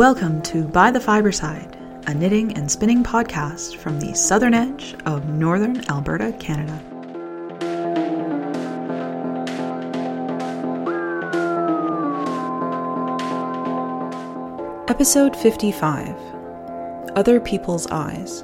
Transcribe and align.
Welcome 0.00 0.40
to 0.44 0.64
By 0.64 0.90
the 0.90 0.98
Fiberside, 0.98 1.76
a 2.08 2.14
knitting 2.14 2.56
and 2.56 2.70
spinning 2.70 3.04
podcast 3.04 3.76
from 3.76 4.00
the 4.00 4.14
southern 4.14 4.54
edge 4.54 4.96
of 5.04 5.28
northern 5.28 5.84
Alberta, 5.90 6.32
Canada. 6.40 6.72
Episode 14.88 15.36
55 15.36 16.16
Other 17.14 17.38
People's 17.38 17.86
Eyes. 17.88 18.42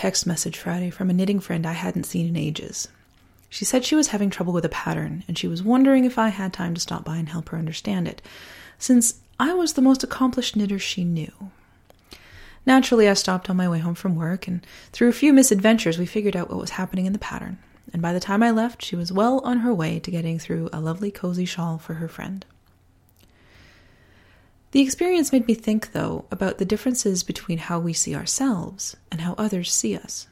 Text 0.00 0.26
message 0.26 0.56
Friday 0.56 0.88
from 0.88 1.10
a 1.10 1.12
knitting 1.12 1.40
friend 1.40 1.66
I 1.66 1.74
hadn't 1.74 2.04
seen 2.04 2.26
in 2.26 2.34
ages. 2.34 2.88
She 3.50 3.66
said 3.66 3.84
she 3.84 3.94
was 3.94 4.08
having 4.08 4.30
trouble 4.30 4.54
with 4.54 4.64
a 4.64 4.70
pattern, 4.70 5.24
and 5.28 5.36
she 5.36 5.46
was 5.46 5.62
wondering 5.62 6.06
if 6.06 6.16
I 6.16 6.30
had 6.30 6.54
time 6.54 6.72
to 6.72 6.80
stop 6.80 7.04
by 7.04 7.18
and 7.18 7.28
help 7.28 7.50
her 7.50 7.58
understand 7.58 8.08
it, 8.08 8.22
since 8.78 9.20
I 9.38 9.52
was 9.52 9.74
the 9.74 9.82
most 9.82 10.02
accomplished 10.02 10.56
knitter 10.56 10.78
she 10.78 11.04
knew. 11.04 11.50
Naturally, 12.64 13.10
I 13.10 13.12
stopped 13.12 13.50
on 13.50 13.58
my 13.58 13.68
way 13.68 13.80
home 13.80 13.94
from 13.94 14.16
work, 14.16 14.48
and 14.48 14.66
through 14.90 15.10
a 15.10 15.12
few 15.12 15.34
misadventures, 15.34 15.98
we 15.98 16.06
figured 16.06 16.34
out 16.34 16.48
what 16.48 16.58
was 16.58 16.70
happening 16.70 17.04
in 17.04 17.12
the 17.12 17.18
pattern. 17.18 17.58
And 17.92 18.00
by 18.00 18.14
the 18.14 18.20
time 18.20 18.42
I 18.42 18.52
left, 18.52 18.82
she 18.82 18.96
was 18.96 19.12
well 19.12 19.40
on 19.40 19.58
her 19.58 19.74
way 19.74 19.98
to 19.98 20.10
getting 20.10 20.38
through 20.38 20.70
a 20.72 20.80
lovely 20.80 21.10
cozy 21.10 21.44
shawl 21.44 21.76
for 21.76 21.92
her 21.94 22.08
friend. 22.08 22.46
The 24.72 24.80
experience 24.80 25.32
made 25.32 25.48
me 25.48 25.54
think, 25.54 25.92
though, 25.92 26.26
about 26.30 26.58
the 26.58 26.64
differences 26.64 27.24
between 27.24 27.58
how 27.58 27.80
we 27.80 27.92
see 27.92 28.14
ourselves 28.14 28.96
and 29.10 29.20
how 29.20 29.34
others 29.34 29.72
see 29.72 29.96
us. 29.96 30.28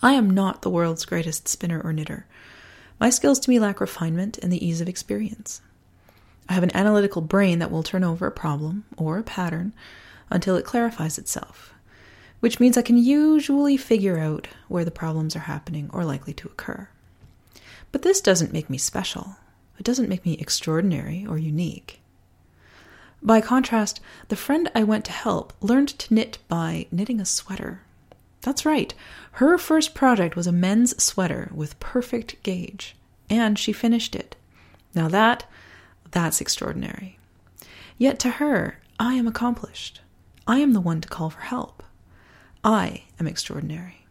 I 0.00 0.12
am 0.12 0.30
not 0.30 0.62
the 0.62 0.70
world's 0.70 1.04
greatest 1.04 1.48
spinner 1.48 1.80
or 1.80 1.92
knitter. 1.92 2.26
My 3.00 3.10
skills 3.10 3.40
to 3.40 3.50
me 3.50 3.58
lack 3.58 3.80
refinement 3.80 4.38
and 4.38 4.52
the 4.52 4.64
ease 4.64 4.80
of 4.80 4.88
experience. 4.88 5.60
I 6.48 6.52
have 6.52 6.62
an 6.62 6.74
analytical 6.74 7.22
brain 7.22 7.58
that 7.58 7.70
will 7.70 7.82
turn 7.82 8.04
over 8.04 8.26
a 8.26 8.32
problem 8.32 8.84
or 8.96 9.18
a 9.18 9.24
pattern 9.24 9.72
until 10.30 10.56
it 10.56 10.64
clarifies 10.64 11.18
itself, 11.18 11.74
which 12.38 12.60
means 12.60 12.76
I 12.76 12.82
can 12.82 12.96
usually 12.96 13.76
figure 13.76 14.18
out 14.18 14.48
where 14.68 14.84
the 14.84 14.90
problems 14.90 15.34
are 15.34 15.40
happening 15.40 15.90
or 15.92 16.04
likely 16.04 16.32
to 16.34 16.48
occur. 16.48 16.88
But 17.90 18.02
this 18.02 18.20
doesn't 18.20 18.52
make 18.52 18.70
me 18.70 18.78
special. 18.78 19.36
It 19.78 19.84
doesn't 19.84 20.08
make 20.08 20.24
me 20.24 20.34
extraordinary 20.34 21.26
or 21.28 21.38
unique. 21.38 22.01
By 23.22 23.40
contrast, 23.40 24.00
the 24.28 24.36
friend 24.36 24.70
I 24.74 24.82
went 24.82 25.04
to 25.04 25.12
help 25.12 25.52
learned 25.60 25.88
to 26.00 26.12
knit 26.12 26.38
by 26.48 26.86
knitting 26.90 27.20
a 27.20 27.24
sweater. 27.24 27.82
That's 28.40 28.66
right, 28.66 28.92
her 29.32 29.56
first 29.58 29.94
project 29.94 30.34
was 30.34 30.48
a 30.48 30.52
men's 30.52 31.00
sweater 31.00 31.50
with 31.54 31.78
perfect 31.78 32.42
gauge, 32.42 32.96
and 33.30 33.56
she 33.56 33.72
finished 33.72 34.16
it. 34.16 34.34
Now 34.94 35.06
that, 35.08 35.44
that's 36.10 36.40
extraordinary. 36.40 37.18
Yet 37.96 38.18
to 38.20 38.30
her, 38.30 38.78
I 38.98 39.14
am 39.14 39.28
accomplished. 39.28 40.00
I 40.46 40.58
am 40.58 40.72
the 40.72 40.80
one 40.80 41.00
to 41.00 41.08
call 41.08 41.30
for 41.30 41.40
help. 41.40 41.84
I 42.64 43.04
am 43.20 43.28
extraordinary. 43.28 44.06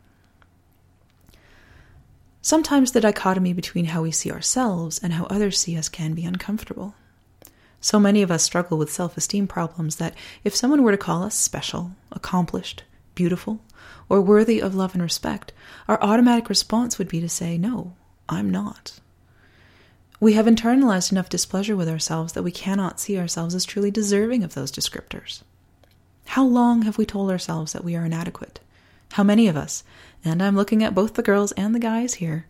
Sometimes 2.42 2.94
the 2.94 3.02
dichotomy 3.02 3.52
between 3.52 3.86
how 3.86 4.02
we 4.02 4.12
see 4.12 4.32
ourselves 4.32 5.00
and 5.04 5.14
how 5.14 5.26
others 5.26 5.60
see 5.60 5.78
us 5.78 5.90
can 5.90 6.14
be 6.14 6.24
uncomfortable. 6.24 6.96
So 7.82 8.00
many 8.00 8.22
of 8.22 8.30
us 8.30 8.44
struggle 8.44 8.78
with 8.78 8.92
self 8.92 9.18
esteem 9.18 9.48
problems 9.48 9.96
that 9.96 10.14
if 10.44 10.56
someone 10.56 10.84
were 10.84 10.92
to 10.92 10.98
call 10.98 11.24
us 11.24 11.36
special, 11.36 11.92
accomplished, 12.12 12.84
beautiful, 13.16 13.60
or 14.08 14.22
worthy 14.22 14.62
of 14.62 14.76
love 14.76 14.94
and 14.94 15.02
respect, 15.02 15.52
our 15.88 16.02
automatic 16.02 16.48
response 16.48 17.00
would 17.00 17.08
be 17.08 17.20
to 17.20 17.28
say, 17.28 17.58
No, 17.58 17.96
I'm 18.30 18.52
not. 18.52 19.00
We 20.20 20.34
have 20.34 20.46
internalized 20.46 21.12
enough 21.12 21.30
displeasure 21.30 21.76
with 21.76 21.90
ourselves 21.90 22.34
that 22.34 22.44
we 22.44 22.52
cannot 22.52 23.00
see 23.00 23.18
ourselves 23.18 23.56
as 23.56 23.66
truly 23.66 23.90
deserving 23.90 24.44
of 24.44 24.54
those 24.54 24.72
descriptors. 24.72 25.42
How 26.28 26.46
long 26.46 26.84
have 26.84 27.00
we 27.00 27.06
told 27.08 27.32
ourselves 27.32 27.74
that 27.74 27.84
we 27.84 27.96
are 27.96 28.06
inadequate? 28.06 28.60
How 29.14 29.24
many 29.24 29.48
of 29.48 29.58
us, 29.58 29.84
and 30.24 30.44
I'm 30.44 30.56
looking 30.56 30.84
at 30.84 30.94
both 30.94 31.16
the 31.16 31.24
girls 31.24 31.52
and 31.54 31.74
the 31.74 31.80
guys 31.80 32.14
here, 32.16 32.46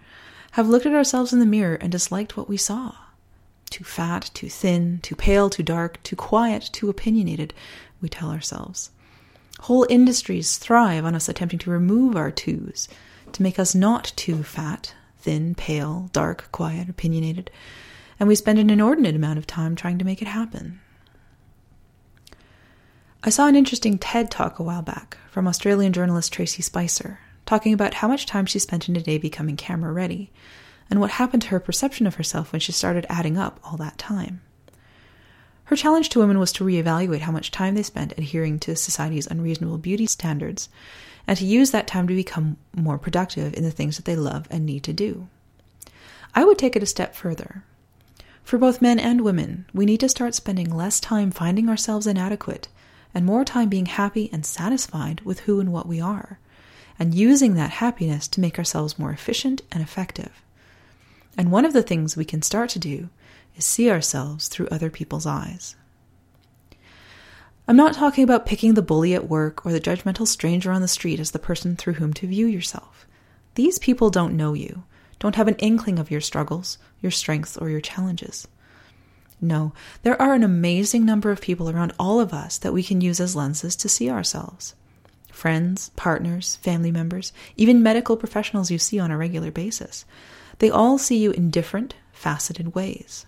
have 0.51 0.67
looked 0.67 0.85
at 0.85 0.93
ourselves 0.93 1.31
in 1.31 1.39
the 1.39 1.45
mirror 1.45 1.75
and 1.75 1.89
disliked 1.89 2.35
what 2.35 2.49
we 2.49 2.57
saw? 2.57 2.93
Too 3.71 3.85
fat, 3.85 4.29
too 4.33 4.49
thin, 4.49 4.99
too 5.01 5.15
pale, 5.15 5.49
too 5.49 5.63
dark, 5.63 6.03
too 6.03 6.17
quiet, 6.17 6.69
too 6.73 6.89
opinionated, 6.89 7.53
we 8.01 8.09
tell 8.09 8.29
ourselves. 8.29 8.91
Whole 9.61 9.87
industries 9.89 10.57
thrive 10.57 11.05
on 11.05 11.15
us 11.15 11.29
attempting 11.29 11.59
to 11.59 11.71
remove 11.71 12.17
our 12.17 12.31
twos, 12.31 12.89
to 13.31 13.41
make 13.41 13.57
us 13.57 13.73
not 13.73 14.11
too 14.17 14.43
fat, 14.43 14.93
thin, 15.19 15.55
pale, 15.55 16.09
dark, 16.11 16.49
quiet, 16.51 16.89
opinionated, 16.89 17.49
and 18.19 18.27
we 18.27 18.35
spend 18.35 18.59
an 18.59 18.69
inordinate 18.69 19.15
amount 19.15 19.39
of 19.39 19.47
time 19.47 19.75
trying 19.75 19.97
to 19.97 20.05
make 20.05 20.21
it 20.21 20.27
happen. 20.27 20.81
I 23.23 23.29
saw 23.29 23.47
an 23.47 23.55
interesting 23.55 23.97
TED 23.97 24.29
talk 24.29 24.59
a 24.59 24.63
while 24.63 24.81
back 24.81 25.17
from 25.29 25.47
Australian 25.47 25.93
journalist 25.93 26.33
Tracey 26.33 26.61
Spicer, 26.61 27.19
talking 27.45 27.71
about 27.73 27.93
how 27.93 28.09
much 28.09 28.25
time 28.25 28.45
she 28.45 28.59
spent 28.59 28.89
in 28.89 28.97
a 28.97 29.01
day 29.01 29.17
becoming 29.17 29.55
camera 29.55 29.93
ready 29.93 30.29
and 30.91 30.99
what 30.99 31.11
happened 31.11 31.41
to 31.41 31.47
her 31.47 31.59
perception 31.59 32.05
of 32.05 32.15
herself 32.15 32.51
when 32.51 32.59
she 32.59 32.71
started 32.71 33.07
adding 33.09 33.37
up 33.37 33.59
all 33.63 33.77
that 33.77 33.97
time. 33.97 34.41
Her 35.63 35.77
challenge 35.77 36.09
to 36.09 36.19
women 36.19 36.37
was 36.37 36.51
to 36.53 36.65
reevaluate 36.65 37.21
how 37.21 37.31
much 37.31 37.49
time 37.49 37.75
they 37.75 37.83
spent 37.83 38.13
adhering 38.17 38.59
to 38.59 38.75
society's 38.75 39.25
unreasonable 39.25 39.77
beauty 39.77 40.05
standards 40.05 40.67
and 41.25 41.37
to 41.39 41.45
use 41.45 41.71
that 41.71 41.87
time 41.87 42.09
to 42.09 42.13
become 42.13 42.57
more 42.75 42.97
productive 42.97 43.53
in 43.53 43.63
the 43.63 43.71
things 43.71 43.95
that 43.95 44.03
they 44.03 44.17
love 44.17 44.47
and 44.51 44.65
need 44.65 44.83
to 44.83 44.91
do. 44.91 45.29
I 46.35 46.43
would 46.43 46.57
take 46.57 46.75
it 46.75 46.83
a 46.83 46.87
step 46.87 47.15
further. 47.15 47.63
For 48.43 48.57
both 48.57 48.81
men 48.81 48.99
and 48.99 49.21
women, 49.21 49.65
we 49.73 49.85
need 49.85 50.01
to 50.01 50.09
start 50.09 50.35
spending 50.35 50.75
less 50.75 50.99
time 50.99 51.31
finding 51.31 51.69
ourselves 51.69 52.05
inadequate 52.05 52.67
and 53.13 53.25
more 53.25 53.45
time 53.45 53.69
being 53.69 53.85
happy 53.85 54.29
and 54.33 54.45
satisfied 54.45 55.21
with 55.21 55.41
who 55.41 55.61
and 55.61 55.71
what 55.71 55.87
we 55.87 56.01
are, 56.01 56.39
and 56.99 57.15
using 57.15 57.53
that 57.53 57.69
happiness 57.71 58.27
to 58.27 58.41
make 58.41 58.57
ourselves 58.57 58.99
more 58.99 59.11
efficient 59.11 59.61
and 59.71 59.81
effective. 59.81 60.41
And 61.37 61.51
one 61.51 61.65
of 61.65 61.73
the 61.73 61.83
things 61.83 62.17
we 62.17 62.25
can 62.25 62.41
start 62.41 62.69
to 62.71 62.79
do 62.79 63.09
is 63.55 63.65
see 63.65 63.89
ourselves 63.89 64.47
through 64.47 64.67
other 64.67 64.89
people's 64.89 65.25
eyes. 65.25 65.75
I'm 67.67 67.77
not 67.77 67.93
talking 67.93 68.23
about 68.23 68.45
picking 68.45 68.73
the 68.73 68.81
bully 68.81 69.13
at 69.13 69.29
work 69.29 69.65
or 69.65 69.71
the 69.71 69.79
judgmental 69.79 70.27
stranger 70.27 70.71
on 70.71 70.81
the 70.81 70.87
street 70.87 71.19
as 71.19 71.31
the 71.31 71.39
person 71.39 71.75
through 71.75 71.93
whom 71.93 72.13
to 72.15 72.27
view 72.27 72.45
yourself. 72.47 73.05
These 73.55 73.79
people 73.79 74.09
don't 74.09 74.35
know 74.35 74.53
you, 74.53 74.83
don't 75.19 75.35
have 75.35 75.47
an 75.47 75.55
inkling 75.55 75.99
of 75.99 76.11
your 76.11 76.21
struggles, 76.21 76.77
your 76.99 77.11
strengths, 77.11 77.55
or 77.55 77.69
your 77.69 77.81
challenges. 77.81 78.47
No, 79.39 79.73
there 80.03 80.21
are 80.21 80.33
an 80.33 80.43
amazing 80.43 81.05
number 81.05 81.31
of 81.31 81.41
people 81.41 81.69
around 81.69 81.93
all 81.97 82.19
of 82.19 82.33
us 82.33 82.57
that 82.59 82.73
we 82.73 82.83
can 82.83 83.01
use 83.01 83.19
as 83.19 83.35
lenses 83.35 83.75
to 83.77 83.89
see 83.89 84.09
ourselves. 84.09 84.75
Friends, 85.31 85.91
partners, 85.95 86.57
family 86.57 86.91
members, 86.91 87.33
even 87.55 87.81
medical 87.81 88.17
professionals 88.17 88.69
you 88.69 88.77
see 88.77 88.99
on 88.99 89.11
a 89.11 89.17
regular 89.17 89.49
basis. 89.49 90.05
They 90.61 90.69
all 90.69 90.99
see 90.99 91.17
you 91.17 91.31
in 91.31 91.49
different, 91.49 91.95
faceted 92.13 92.75
ways. 92.75 93.25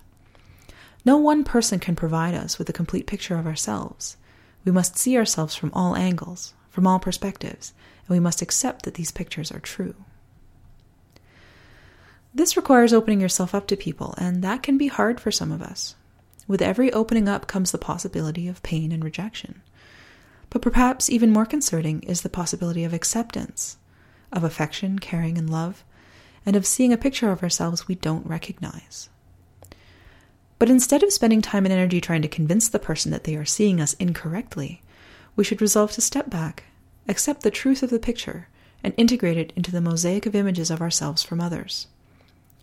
No 1.04 1.18
one 1.18 1.44
person 1.44 1.80
can 1.80 1.96
provide 1.96 2.36
us 2.36 2.60
with 2.60 2.70
a 2.70 2.74
complete 2.74 3.08
picture 3.08 3.40
of 3.40 3.48
ourselves. 3.48 4.18
We 4.64 4.72
must 4.72 5.00
see 5.00 5.18
ourselves 5.18 5.56
from 5.56 5.72
all 5.74 5.96
angles, 5.96 6.54
from 6.70 6.86
all 6.86 7.00
perspectives, 7.00 7.74
and 8.02 8.16
we 8.16 8.20
must 8.20 8.44
accept 8.44 8.84
that 8.86 8.94
these 8.94 9.10
pictures 9.10 9.52
are 9.52 9.60
true. 9.60 9.96
This 12.36 12.56
requires 12.56 12.94
opening 12.94 13.20
yourself 13.20 13.56
up 13.56 13.66
to 13.70 13.76
people, 13.76 14.14
and 14.20 14.44
that 14.44 14.62
can 14.62 14.78
be 14.78 14.88
hard 14.88 15.20
for 15.20 15.32
some 15.32 15.52
of 15.52 15.64
us. 15.64 15.96
With 16.48 16.62
every 16.62 16.94
opening 16.94 17.28
up 17.28 17.48
comes 17.48 17.72
the 17.72 17.80
possibility 17.80 18.48
of 18.48 18.62
pain 18.62 18.92
and 18.92 19.04
rejection. 19.04 19.64
But 20.52 20.62
perhaps 20.62 21.10
even 21.10 21.34
more 21.34 21.48
concerning 21.48 22.04
is 22.04 22.22
the 22.22 22.30
possibility 22.30 22.84
of 22.84 22.94
acceptance, 22.94 23.78
of 24.32 24.44
affection, 24.44 25.00
caring, 25.00 25.40
and 25.40 25.50
love, 25.50 25.84
and 26.46 26.56
of 26.56 26.66
seeing 26.66 26.94
a 26.94 26.98
picture 26.98 27.32
of 27.32 27.44
ourselves 27.44 27.88
we 27.88 27.96
don't 27.96 28.26
recognize. 28.26 29.10
But 30.60 30.70
instead 30.70 31.04
of 31.04 31.12
spending 31.12 31.42
time 31.42 31.66
and 31.66 31.74
energy 31.74 32.00
trying 32.00 32.22
to 32.22 32.28
convince 32.28 32.70
the 32.70 32.80
person 32.80 33.12
that 33.12 33.26
they 33.26 33.36
are 33.36 33.46
seeing 33.46 33.82
us 33.82 33.94
incorrectly, 33.96 34.82
we 35.36 35.44
should 35.44 35.62
resolve 35.62 35.92
to 35.94 36.02
step 36.02 36.30
back, 36.30 36.64
accept 37.08 37.42
the 37.42 37.52
truth 37.52 37.84
of 37.84 37.90
the 37.90 38.00
picture, 38.00 38.48
and 38.84 38.94
integrate 38.98 39.38
it 39.38 39.54
into 39.56 39.72
the 39.72 39.82
mosaic 39.82 40.26
of 40.26 40.36
images 40.36 40.70
of 40.70 40.82
ourselves 40.82 41.24
from 41.24 41.42
others. 41.42 41.88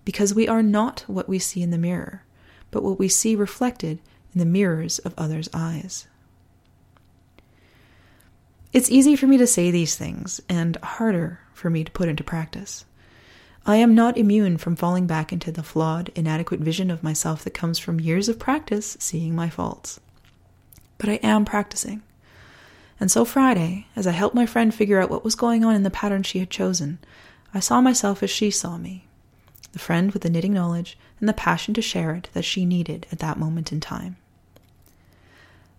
Because 0.05 0.35
we 0.35 0.49
are 0.49 0.63
not 0.63 1.05
what 1.07 1.29
we 1.29 1.39
see 1.39 1.63
in 1.63 1.71
the 1.71 1.79
mirror, 1.79 2.23
but 2.71 2.83
what 2.83 2.99
we 2.99 3.09
see 3.09 3.35
reflected 3.35 3.99
in 4.33 4.39
the 4.39 4.47
mirrors 4.47 4.99
of 5.01 5.15
others' 5.19 5.49
eyes. 5.53 6.07
It's 8.73 8.91
easy 8.91 9.17
for 9.17 9.27
me 9.27 9.37
to 9.39 9.47
say 9.47 9.71
these 9.71 9.97
things, 9.97 10.41
and 10.49 10.77
harder 10.77 11.41
for 11.53 11.71
me 11.71 11.83
to 11.85 11.91
put 11.91 12.09
into 12.09 12.23
practice. 12.23 12.85
I 13.67 13.77
am 13.77 13.95
not 13.95 14.17
immune 14.17 14.57
from 14.57 14.77
falling 14.77 15.07
back 15.07 15.33
into 15.33 15.53
the 15.53 15.63
flawed, 15.63 16.11
inadequate 16.15 16.61
vision 16.61 16.91
of 16.91 17.03
myself 17.03 17.45
that 17.45 17.55
comes 17.55 17.79
from 17.79 18.01
years 18.01 18.29
of 18.29 18.39
practice 18.39 18.97
seeing 18.99 19.35
my 19.35 19.51
faults. 19.51 20.01
But 20.99 21.09
I 21.09 21.15
am 21.23 21.45
practicing. 21.45 22.03
And 22.99 23.11
so 23.11 23.25
Friday, 23.25 23.87
as 23.97 24.07
I 24.07 24.13
helped 24.13 24.35
my 24.35 24.47
friend 24.47 24.75
figure 24.75 25.01
out 25.01 25.11
what 25.11 25.25
was 25.25 25.35
going 25.35 25.65
on 25.65 25.75
in 25.75 25.83
the 25.83 25.91
pattern 25.91 26.23
she 26.23 26.39
had 26.39 26.51
chosen, 26.51 26.99
I 27.55 27.61
saw 27.61 27.81
myself 27.81 28.23
as 28.23 28.31
she 28.31 28.51
saw 28.51 28.77
me 28.77 29.07
the 29.73 29.79
friend 29.79 30.13
with 30.13 30.23
the 30.23 30.31
knitting 30.31 30.53
knowledge 30.53 30.99
and 31.21 31.29
the 31.29 31.33
passion 31.33 31.75
to 31.75 31.83
share 31.83 32.15
it 32.15 32.29
that 32.33 32.45
she 32.45 32.65
needed 32.65 33.07
at 33.13 33.21
that 33.21 33.39
moment 33.39 33.73
in 33.73 33.81
time. 33.81 34.17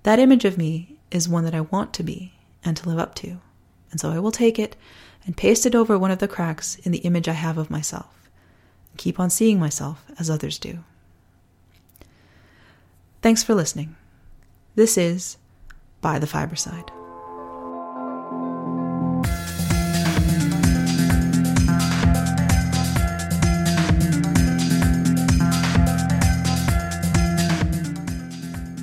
That 0.03 0.19
image 0.19 0.45
of 0.45 0.57
me 0.57 0.97
is 1.11 1.27
one 1.27 1.43
that 1.43 1.55
I 1.55 1.61
want 1.61 1.93
to 1.95 2.03
be 2.03 2.33
and 2.63 2.77
to 2.77 2.87
live 2.87 2.99
up 2.99 3.15
to, 3.15 3.39
and 3.91 3.99
so 3.99 4.11
I 4.11 4.19
will 4.19 4.31
take 4.31 4.57
it 4.57 4.75
and 5.25 5.37
paste 5.37 5.65
it 5.65 5.75
over 5.75 5.97
one 5.97 6.11
of 6.11 6.19
the 6.19 6.27
cracks 6.27 6.75
in 6.77 6.91
the 6.91 6.99
image 6.99 7.27
I 7.27 7.33
have 7.33 7.57
of 7.57 7.69
myself, 7.69 8.29
and 8.91 8.97
keep 8.97 9.19
on 9.19 9.29
seeing 9.29 9.59
myself 9.59 10.03
as 10.17 10.29
others 10.29 10.57
do. 10.57 10.79
Thanks 13.21 13.43
for 13.43 13.53
listening. 13.53 13.95
This 14.75 14.97
is 14.97 15.37
By 16.01 16.17
the 16.17 16.27
Fiberside. 16.27 16.89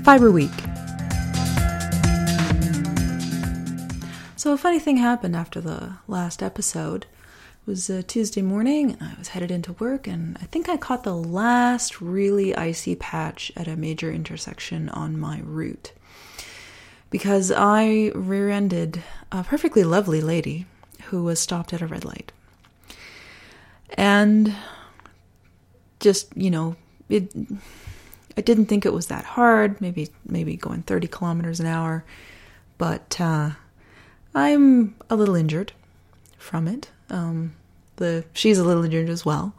Fiber 0.05 0.31
Week. 0.31 0.68
So, 4.49 4.55
a 4.55 4.57
funny 4.57 4.79
thing 4.79 4.97
happened 4.97 5.37
after 5.37 5.61
the 5.61 5.97
last 6.07 6.43
episode. 6.43 7.05
It 7.05 7.67
was 7.67 7.91
a 7.91 8.03
Tuesday 8.03 8.41
morning, 8.41 8.93
and 8.93 9.11
I 9.15 9.19
was 9.19 9.29
headed 9.29 9.51
into 9.51 9.75
work, 9.75 10.07
and 10.07 10.39
I 10.41 10.47
think 10.47 10.71
I 10.71 10.79
caught 10.79 11.05
the 11.05 11.15
last 11.15 12.01
really 12.01 12.57
icy 12.57 12.95
patch 12.95 13.53
at 13.59 13.69
a 13.69 13.77
major 13.77 14.11
intersection 14.11 14.89
on 14.89 15.19
my 15.19 15.43
route. 15.45 15.93
Because 17.11 17.53
I 17.53 18.11
rear 18.15 18.49
ended 18.49 19.03
a 19.31 19.45
perfectly 19.45 19.85
lovely 19.85 20.23
lady 20.23 20.65
who 21.09 21.25
was 21.25 21.39
stopped 21.41 21.75
at 21.75 21.83
a 21.83 21.87
red 21.87 22.07
light. 22.07 22.33
And 23.99 24.57
just, 26.01 26.35
you 26.35 26.51
know, 26.51 26.75
it 27.11 27.31
I 28.39 28.41
didn't 28.41 28.65
think 28.65 28.87
it 28.87 28.95
was 28.95 29.09
that 29.09 29.27
hard, 29.27 29.79
maybe 29.83 30.09
maybe 30.25 30.57
going 30.57 30.85
30 30.85 31.07
kilometers 31.09 31.61
an 31.61 31.67
hour, 31.67 32.03
but 32.79 33.21
uh, 33.21 33.51
I'm 34.39 34.95
a 35.11 35.17
little 35.17 35.35
injured 35.35 35.73
from 36.37 36.69
it. 36.69 36.91
Um, 37.11 37.57
the 37.97 38.25
she's 38.33 38.59
a 38.59 38.65
little 38.65 38.85
injured 38.85 39.09
as 39.09 39.25
well, 39.25 39.53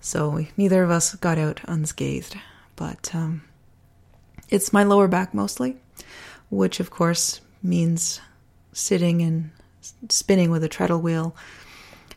so 0.00 0.30
we, 0.30 0.50
neither 0.56 0.82
of 0.82 0.90
us 0.90 1.14
got 1.14 1.38
out 1.38 1.60
unscathed. 1.68 2.36
But 2.74 3.14
um, 3.14 3.42
it's 4.48 4.72
my 4.72 4.82
lower 4.82 5.06
back 5.06 5.32
mostly, 5.32 5.76
which 6.50 6.80
of 6.80 6.90
course 6.90 7.40
means 7.62 8.20
sitting 8.72 9.22
and 9.22 9.50
spinning 10.08 10.50
with 10.50 10.64
a 10.64 10.68
treadle 10.68 11.00
wheel 11.00 11.36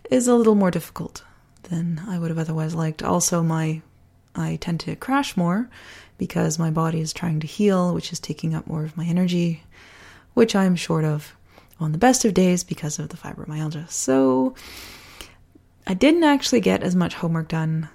is 0.09 0.27
a 0.27 0.35
little 0.35 0.55
more 0.55 0.71
difficult 0.71 1.23
than 1.69 2.01
I 2.07 2.17
would 2.17 2.31
have 2.31 2.39
otherwise 2.39 2.73
liked. 2.73 3.03
Also, 3.03 3.43
my 3.43 3.83
I 4.33 4.55
tend 4.55 4.79
to 4.79 4.95
crash 4.95 5.37
more 5.37 5.69
because 6.17 6.57
my 6.57 6.71
body 6.71 7.01
is 7.01 7.13
trying 7.13 7.39
to 7.41 7.47
heal, 7.47 7.93
which 7.93 8.11
is 8.11 8.19
taking 8.19 8.55
up 8.55 8.65
more 8.65 8.83
of 8.83 8.97
my 8.97 9.05
energy, 9.05 9.61
which 10.33 10.55
I'm 10.55 10.75
short 10.75 11.05
of 11.05 11.35
on 11.79 11.91
the 11.91 11.97
best 11.97 12.25
of 12.25 12.33
days 12.33 12.63
because 12.63 12.99
of 12.99 13.09
the 13.09 13.17
fibromyalgia. 13.17 13.89
So 13.89 14.55
I 15.85 15.93
didn't 15.93 16.23
actually 16.23 16.61
get 16.61 16.83
as 16.83 16.95
much 16.95 17.15
homework 17.15 17.49
done 17.49 17.89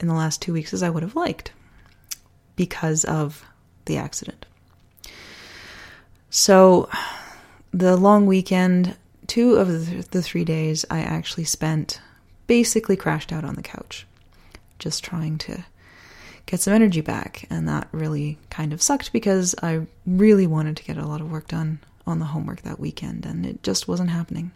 in 0.00 0.08
the 0.08 0.14
last 0.14 0.40
two 0.40 0.52
weeks 0.52 0.72
as 0.72 0.82
I 0.82 0.90
would 0.90 1.02
have 1.02 1.16
liked 1.16 1.52
because 2.56 3.04
of 3.04 3.44
the 3.86 3.96
accident. 3.96 4.46
So 6.30 6.88
the 7.72 7.96
long 7.96 8.26
weekend, 8.26 8.96
two 9.26 9.56
of 9.56 10.10
the 10.10 10.22
three 10.22 10.44
days, 10.44 10.84
I 10.90 11.00
actually 11.00 11.44
spent 11.44 12.00
basically 12.46 12.96
crashed 12.96 13.32
out 13.32 13.44
on 13.44 13.54
the 13.54 13.62
couch 13.62 14.06
just 14.78 15.02
trying 15.02 15.38
to 15.38 15.64
get 16.46 16.60
some 16.60 16.72
energy 16.74 17.00
back. 17.00 17.46
And 17.50 17.68
that 17.68 17.88
really 17.92 18.38
kind 18.50 18.72
of 18.72 18.80
sucked 18.80 19.12
because 19.12 19.54
I 19.62 19.86
really 20.06 20.46
wanted 20.46 20.76
to 20.76 20.84
get 20.84 20.96
a 20.96 21.06
lot 21.06 21.20
of 21.20 21.30
work 21.30 21.48
done 21.48 21.80
on 22.08 22.18
the 22.18 22.26
homework 22.26 22.62
that 22.62 22.80
weekend 22.80 23.24
and 23.26 23.46
it 23.46 23.62
just 23.62 23.86
wasn't 23.86 24.10
happening. 24.10 24.50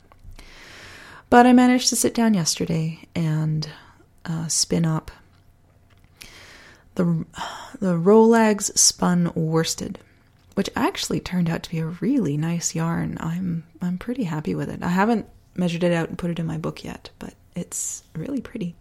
But 1.30 1.46
I 1.46 1.52
managed 1.52 1.88
to 1.90 1.96
sit 1.96 2.14
down 2.14 2.34
yesterday 2.34 3.00
and 3.14 3.68
uh, 4.24 4.48
spin 4.48 4.84
up 4.84 5.10
the 6.94 7.24
the 7.78 7.94
Rolags 7.94 8.76
spun 8.76 9.32
worsted, 9.34 9.98
which 10.54 10.70
actually 10.76 11.20
turned 11.20 11.48
out 11.48 11.62
to 11.64 11.70
be 11.70 11.78
a 11.78 11.86
really 11.86 12.36
nice 12.36 12.74
yarn. 12.74 13.16
I'm 13.20 13.64
I'm 13.80 13.98
pretty 13.98 14.24
happy 14.24 14.54
with 14.54 14.68
it. 14.68 14.82
I 14.82 14.88
haven't 14.88 15.26
measured 15.54 15.84
it 15.84 15.92
out 15.92 16.08
and 16.08 16.18
put 16.18 16.30
it 16.30 16.38
in 16.38 16.46
my 16.46 16.58
book 16.58 16.84
yet, 16.84 17.10
but 17.18 17.34
it's 17.54 18.02
really 18.14 18.40
pretty. 18.40 18.74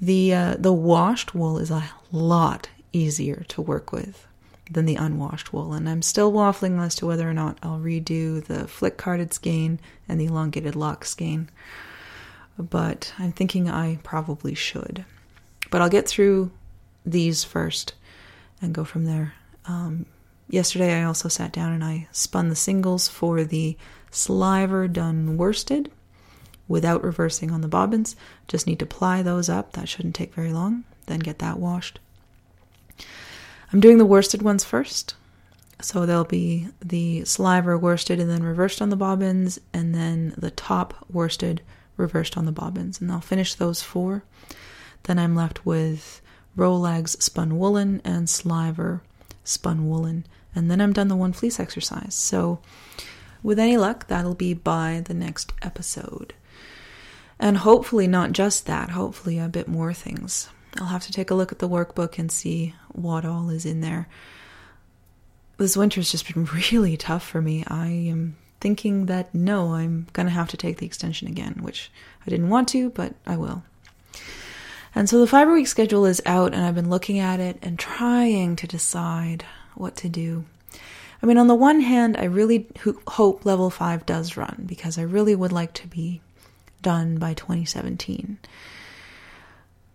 The 0.00 0.34
uh, 0.34 0.56
the 0.58 0.72
washed 0.72 1.34
wool 1.34 1.58
is 1.58 1.70
a 1.70 1.90
lot 2.10 2.68
easier 2.92 3.44
to 3.48 3.62
work 3.62 3.92
with 3.92 4.26
than 4.72 4.86
the 4.86 4.96
unwashed 4.96 5.52
wool, 5.52 5.72
and 5.72 5.88
I'm 5.88 6.02
still 6.02 6.32
waffling 6.32 6.80
as 6.80 6.94
to 6.96 7.06
whether 7.06 7.28
or 7.28 7.34
not 7.34 7.58
I'll 7.62 7.78
redo 7.78 8.42
the 8.44 8.66
flick 8.66 8.96
carded 8.96 9.32
skein 9.32 9.80
and 10.08 10.20
the 10.20 10.26
elongated 10.26 10.76
lock 10.76 11.04
skein. 11.04 11.50
But 12.58 13.12
I'm 13.18 13.32
thinking 13.32 13.68
I 13.68 13.98
probably 14.02 14.54
should. 14.54 15.04
But 15.70 15.80
I'll 15.80 15.88
get 15.88 16.08
through 16.08 16.50
these 17.04 17.44
first 17.44 17.94
and 18.60 18.74
go 18.74 18.84
from 18.84 19.04
there. 19.04 19.34
Um, 19.66 20.06
yesterday 20.48 21.00
I 21.00 21.04
also 21.04 21.28
sat 21.28 21.52
down 21.52 21.72
and 21.72 21.84
I 21.84 22.08
spun 22.12 22.48
the 22.48 22.56
singles 22.56 23.08
for 23.08 23.44
the 23.44 23.76
Sliver 24.10 24.88
done 24.88 25.38
worsted 25.38 25.90
without 26.68 27.02
reversing 27.02 27.50
on 27.50 27.62
the 27.62 27.68
bobbins. 27.68 28.14
Just 28.48 28.66
need 28.66 28.78
to 28.78 28.86
ply 28.86 29.22
those 29.22 29.48
up. 29.48 29.72
That 29.72 29.88
shouldn't 29.88 30.14
take 30.14 30.34
very 30.34 30.52
long. 30.52 30.84
Then 31.06 31.20
get 31.20 31.38
that 31.38 31.58
washed. 31.58 31.98
I'm 33.72 33.80
doing 33.80 33.98
the 33.98 34.06
worsted 34.06 34.42
ones 34.42 34.64
first. 34.64 35.14
So 35.80 36.06
they'll 36.06 36.24
be 36.24 36.68
the 36.80 37.24
sliver 37.24 37.76
worsted 37.76 38.20
and 38.20 38.30
then 38.30 38.42
reversed 38.42 38.80
on 38.80 38.90
the 38.90 38.96
bobbins, 38.96 39.58
and 39.72 39.94
then 39.94 40.34
the 40.36 40.50
top 40.50 40.94
worsted 41.10 41.60
reversed 41.96 42.36
on 42.36 42.44
the 42.44 42.52
bobbins. 42.52 43.00
And 43.00 43.10
I'll 43.10 43.20
finish 43.20 43.54
those 43.54 43.82
four. 43.82 44.22
Then 45.04 45.18
I'm 45.18 45.34
left 45.34 45.66
with 45.66 46.20
Rolags 46.56 47.20
spun 47.20 47.58
woolen 47.58 48.00
and 48.04 48.28
sliver 48.28 49.02
spun 49.44 49.88
woolen. 49.88 50.26
And 50.54 50.70
then 50.70 50.80
I'm 50.80 50.92
done 50.92 51.08
the 51.08 51.16
one 51.16 51.32
fleece 51.32 51.58
exercise. 51.58 52.14
So 52.14 52.60
with 53.42 53.58
any 53.58 53.76
luck, 53.76 54.06
that'll 54.06 54.34
be 54.34 54.54
by 54.54 55.02
the 55.04 55.14
next 55.14 55.52
episode. 55.62 56.34
And 57.40 57.58
hopefully, 57.58 58.06
not 58.06 58.32
just 58.32 58.66
that, 58.66 58.90
hopefully, 58.90 59.38
a 59.38 59.48
bit 59.48 59.66
more 59.66 59.92
things. 59.92 60.48
I'll 60.78 60.86
have 60.86 61.04
to 61.04 61.12
take 61.12 61.30
a 61.30 61.34
look 61.34 61.52
at 61.52 61.58
the 61.58 61.68
workbook 61.68 62.18
and 62.18 62.30
see 62.30 62.74
what 62.88 63.24
all 63.24 63.50
is 63.50 63.66
in 63.66 63.80
there. 63.80 64.08
This 65.58 65.76
winter's 65.76 66.10
just 66.10 66.32
been 66.32 66.44
really 66.72 66.96
tough 66.96 67.26
for 67.26 67.42
me. 67.42 67.64
I 67.66 67.86
am 67.88 68.36
thinking 68.60 69.06
that 69.06 69.34
no, 69.34 69.74
I'm 69.74 70.06
going 70.12 70.26
to 70.26 70.32
have 70.32 70.48
to 70.50 70.56
take 70.56 70.78
the 70.78 70.86
extension 70.86 71.28
again, 71.28 71.58
which 71.60 71.90
I 72.26 72.30
didn't 72.30 72.48
want 72.48 72.68
to, 72.70 72.90
but 72.90 73.14
I 73.26 73.36
will. 73.36 73.62
And 74.94 75.08
so 75.08 75.18
the 75.18 75.26
fiber 75.26 75.52
week 75.52 75.66
schedule 75.66 76.04
is 76.04 76.22
out, 76.26 76.54
and 76.54 76.64
I've 76.64 76.74
been 76.74 76.90
looking 76.90 77.18
at 77.18 77.40
it 77.40 77.58
and 77.62 77.78
trying 77.78 78.56
to 78.56 78.66
decide 78.66 79.44
what 79.74 79.96
to 79.96 80.08
do. 80.08 80.44
I 81.22 81.26
mean, 81.26 81.38
on 81.38 81.46
the 81.46 81.54
one 81.54 81.80
hand, 81.80 82.16
I 82.16 82.24
really 82.24 82.66
hope 83.06 83.44
level 83.44 83.70
5 83.70 84.04
does 84.04 84.36
run 84.36 84.64
because 84.66 84.98
I 84.98 85.02
really 85.02 85.34
would 85.34 85.52
like 85.52 85.72
to 85.74 85.86
be 85.86 86.20
done 86.82 87.16
by 87.16 87.34
2017. 87.34 88.38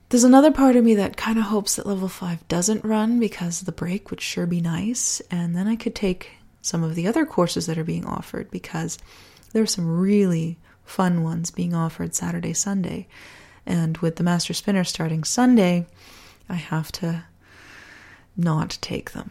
There's 0.09 0.23
another 0.23 0.51
part 0.51 0.77
of 0.77 0.85
me 0.85 0.95
that 0.95 1.17
kind 1.17 1.37
of 1.37 1.45
hopes 1.45 1.75
that 1.75 1.85
level 1.85 2.07
5 2.07 2.47
doesn't 2.47 2.85
run 2.85 3.19
because 3.19 3.61
the 3.61 3.73
break 3.73 4.09
would 4.09 4.21
sure 4.21 4.45
be 4.45 4.61
nice, 4.61 5.21
and 5.29 5.53
then 5.53 5.67
I 5.67 5.75
could 5.75 5.95
take 5.95 6.31
some 6.61 6.81
of 6.81 6.95
the 6.95 7.07
other 7.07 7.25
courses 7.25 7.65
that 7.65 7.77
are 7.77 7.83
being 7.83 8.05
offered 8.05 8.49
because 8.49 8.97
there 9.51 9.61
are 9.61 9.67
some 9.67 9.99
really 9.99 10.57
fun 10.85 11.23
ones 11.23 11.51
being 11.51 11.73
offered 11.73 12.15
Saturday, 12.15 12.53
Sunday. 12.53 13.07
And 13.65 13.97
with 13.97 14.15
the 14.15 14.23
Master 14.23 14.53
Spinner 14.53 14.85
starting 14.85 15.25
Sunday, 15.25 15.85
I 16.47 16.55
have 16.55 16.89
to 16.93 17.25
not 18.37 18.77
take 18.79 19.11
them. 19.11 19.29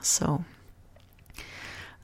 So, 0.00 0.44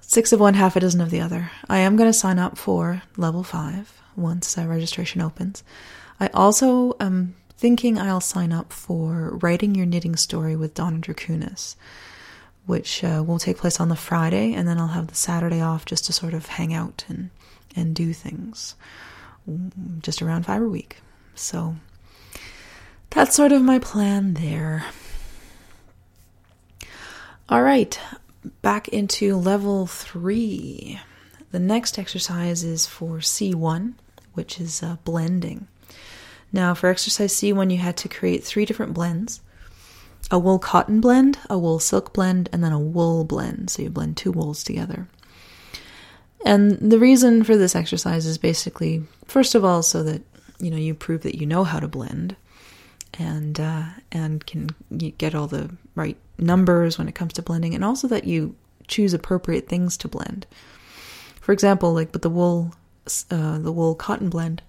six 0.00 0.32
of 0.32 0.40
one, 0.40 0.54
half 0.54 0.74
a 0.74 0.80
dozen 0.80 1.00
of 1.00 1.10
the 1.10 1.20
other. 1.20 1.52
I 1.68 1.78
am 1.78 1.94
going 1.94 2.08
to 2.08 2.18
sign 2.18 2.40
up 2.40 2.58
for 2.58 3.02
level 3.16 3.44
5 3.44 4.02
once 4.16 4.58
uh, 4.58 4.66
registration 4.66 5.20
opens. 5.20 5.62
I 6.18 6.28
also 6.34 6.96
am 6.98 7.36
thinking 7.60 7.98
I'll 7.98 8.22
sign 8.22 8.52
up 8.52 8.72
for 8.72 9.36
Writing 9.42 9.74
Your 9.74 9.84
Knitting 9.84 10.16
Story 10.16 10.56
with 10.56 10.72
Donna 10.72 10.96
Druchunas, 10.96 11.76
which 12.64 13.04
uh, 13.04 13.22
will 13.26 13.38
take 13.38 13.58
place 13.58 13.78
on 13.78 13.90
the 13.90 13.96
Friday, 13.96 14.54
and 14.54 14.66
then 14.66 14.78
I'll 14.78 14.86
have 14.88 15.08
the 15.08 15.14
Saturday 15.14 15.60
off 15.60 15.84
just 15.84 16.06
to 16.06 16.14
sort 16.14 16.32
of 16.32 16.46
hang 16.46 16.72
out 16.72 17.04
and, 17.06 17.28
and 17.76 17.94
do 17.94 18.14
things 18.14 18.76
mm, 19.48 20.00
just 20.00 20.22
around 20.22 20.46
Fiber 20.46 20.70
Week. 20.70 21.02
So 21.34 21.76
that's 23.10 23.36
sort 23.36 23.52
of 23.52 23.60
my 23.60 23.78
plan 23.78 24.32
there. 24.32 24.86
All 27.46 27.62
right, 27.62 28.00
back 28.62 28.88
into 28.88 29.36
level 29.36 29.86
three. 29.86 30.98
The 31.50 31.58
next 31.58 31.98
exercise 31.98 32.64
is 32.64 32.86
for 32.86 33.18
C1, 33.18 33.96
which 34.32 34.58
is 34.58 34.82
uh, 34.82 34.96
blending. 35.04 35.68
Now, 36.52 36.74
for 36.74 36.88
exercise 36.88 37.32
C1, 37.34 37.70
you 37.70 37.78
had 37.78 37.96
to 37.98 38.08
create 38.08 38.44
three 38.44 38.64
different 38.64 38.94
blends 38.94 39.40
a 40.30 40.38
wool 40.38 40.58
cotton 40.58 41.00
blend, 41.00 41.38
a 41.48 41.58
wool 41.58 41.80
silk 41.80 42.12
blend, 42.12 42.48
and 42.52 42.62
then 42.62 42.72
a 42.72 42.78
wool 42.78 43.24
blend. 43.24 43.70
So 43.70 43.82
you 43.82 43.90
blend 43.90 44.16
two 44.16 44.30
wools 44.30 44.62
together. 44.62 45.08
And 46.44 46.78
the 46.78 46.98
reason 46.98 47.42
for 47.42 47.56
this 47.56 47.74
exercise 47.74 48.26
is 48.26 48.38
basically, 48.38 49.02
first 49.26 49.54
of 49.54 49.64
all, 49.64 49.82
so 49.82 50.02
that 50.04 50.22
you 50.58 50.70
know 50.70 50.76
you 50.76 50.94
prove 50.94 51.22
that 51.22 51.36
you 51.36 51.46
know 51.46 51.64
how 51.64 51.80
to 51.80 51.88
blend, 51.88 52.36
and 53.18 53.58
uh, 53.58 53.84
and 54.12 54.44
can 54.46 54.70
get 55.18 55.34
all 55.34 55.46
the 55.46 55.70
right 55.94 56.16
numbers 56.38 56.96
when 56.96 57.08
it 57.08 57.14
comes 57.14 57.32
to 57.34 57.42
blending, 57.42 57.74
and 57.74 57.84
also 57.84 58.08
that 58.08 58.24
you 58.24 58.54
choose 58.86 59.12
appropriate 59.12 59.68
things 59.68 59.96
to 59.98 60.08
blend. 60.08 60.46
For 61.40 61.52
example, 61.52 61.92
like 61.92 62.12
with 62.12 62.22
the 62.22 62.30
wool, 62.30 62.74
uh, 63.30 63.58
the 63.58 63.72
wool 63.72 63.94
cotton 63.94 64.30
blend, 64.30 64.62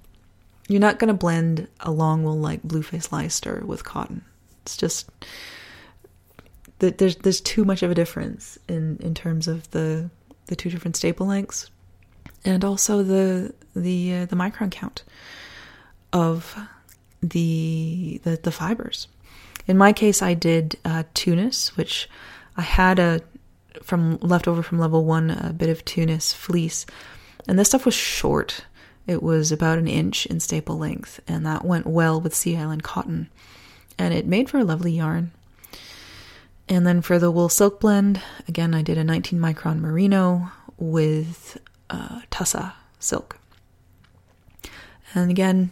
you're 0.67 0.79
not 0.79 0.99
going 0.99 1.09
to 1.09 1.13
blend 1.13 1.67
a 1.79 1.91
long 1.91 2.23
wool 2.23 2.39
like 2.39 2.61
Blueface 2.63 3.11
Leicester 3.11 3.63
with 3.65 3.83
cotton. 3.83 4.23
It's 4.63 4.77
just 4.77 5.09
that 6.79 6.97
there's 6.97 7.15
there's 7.17 7.41
too 7.41 7.65
much 7.65 7.83
of 7.83 7.91
a 7.91 7.95
difference 7.95 8.57
in 8.67 8.97
in 9.01 9.13
terms 9.13 9.47
of 9.47 9.69
the 9.71 10.09
the 10.47 10.55
two 10.55 10.69
different 10.69 10.95
staple 10.95 11.27
lengths, 11.27 11.69
and 12.43 12.63
also 12.63 13.03
the 13.03 13.53
the 13.75 14.15
uh, 14.15 14.25
the 14.25 14.35
micron 14.35 14.71
count 14.71 15.03
of 16.13 16.55
the 17.21 18.19
the, 18.23 18.39
the 18.41 18.51
fibers. 18.51 19.07
In 19.67 19.77
my 19.77 19.93
case, 19.93 20.21
I 20.21 20.33
did 20.33 20.77
uh, 20.83 21.03
Tunis, 21.13 21.77
which 21.77 22.09
I 22.57 22.61
had 22.61 22.99
a 22.99 23.21
from 23.83 24.17
leftover 24.17 24.63
from 24.63 24.79
level 24.79 25.05
one 25.05 25.29
a 25.31 25.53
bit 25.53 25.69
of 25.69 25.85
Tunis 25.85 26.33
fleece, 26.33 26.85
and 27.47 27.57
this 27.57 27.69
stuff 27.69 27.85
was 27.85 27.93
short. 27.93 28.65
It 29.07 29.23
was 29.23 29.51
about 29.51 29.77
an 29.77 29.87
inch 29.87 30.25
in 30.25 30.39
staple 30.39 30.77
length, 30.77 31.19
and 31.27 31.45
that 31.45 31.65
went 31.65 31.87
well 31.87 32.21
with 32.21 32.35
Sea 32.35 32.57
Island 32.57 32.83
cotton, 32.83 33.29
and 33.97 34.13
it 34.13 34.25
made 34.25 34.49
for 34.49 34.59
a 34.59 34.63
lovely 34.63 34.93
yarn. 34.93 35.31
And 36.69 36.87
then 36.87 37.01
for 37.01 37.19
the 37.19 37.31
wool 37.31 37.49
silk 37.49 37.79
blend, 37.79 38.21
again, 38.47 38.73
I 38.73 38.81
did 38.81 38.97
a 38.97 39.03
19 39.03 39.39
micron 39.39 39.79
merino 39.79 40.51
with 40.77 41.57
uh, 41.89 42.21
Tussa 42.31 42.73
silk. 42.99 43.37
And 45.13 45.29
again, 45.29 45.71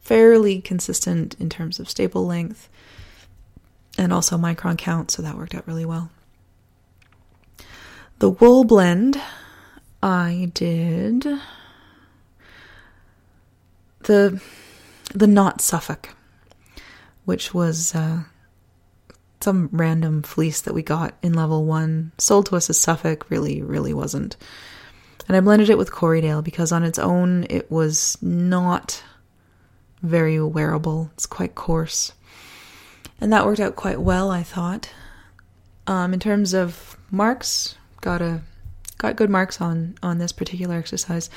fairly 0.00 0.60
consistent 0.60 1.36
in 1.38 1.48
terms 1.48 1.78
of 1.78 1.88
staple 1.88 2.26
length 2.26 2.68
and 3.96 4.12
also 4.12 4.36
micron 4.36 4.76
count, 4.76 5.10
so 5.10 5.22
that 5.22 5.36
worked 5.36 5.54
out 5.54 5.66
really 5.66 5.84
well. 5.84 6.10
The 8.18 8.30
wool 8.30 8.64
blend, 8.64 9.20
I 10.02 10.50
did 10.54 11.26
the 14.04 14.40
the 15.14 15.26
knot 15.26 15.60
Suffolk, 15.60 16.10
which 17.24 17.52
was 17.52 17.94
uh, 17.94 18.22
some 19.40 19.68
random 19.72 20.22
fleece 20.22 20.60
that 20.62 20.74
we 20.74 20.82
got 20.82 21.14
in 21.22 21.34
level 21.34 21.64
one, 21.64 22.12
sold 22.18 22.46
to 22.46 22.56
us 22.56 22.70
as 22.70 22.78
Suffolk, 22.78 23.26
really, 23.30 23.62
really 23.62 23.92
wasn't. 23.92 24.36
And 25.28 25.36
I 25.36 25.40
blended 25.40 25.70
it 25.70 25.78
with 25.78 25.92
Corriedale 25.92 26.42
because 26.42 26.72
on 26.72 26.82
its 26.82 26.98
own 26.98 27.46
it 27.48 27.70
was 27.70 28.18
not 28.20 29.02
very 30.02 30.40
wearable. 30.40 31.10
It's 31.14 31.26
quite 31.26 31.54
coarse. 31.54 32.12
And 33.20 33.32
that 33.32 33.46
worked 33.46 33.60
out 33.60 33.76
quite 33.76 34.00
well, 34.00 34.30
I 34.30 34.42
thought. 34.42 34.90
Um, 35.86 36.12
in 36.12 36.20
terms 36.20 36.54
of 36.54 36.96
marks, 37.10 37.76
got 38.00 38.20
a 38.20 38.40
got 38.98 39.16
good 39.16 39.30
marks 39.30 39.60
on 39.60 39.96
on 40.02 40.18
this 40.18 40.32
particular 40.32 40.76
exercise. 40.76 41.30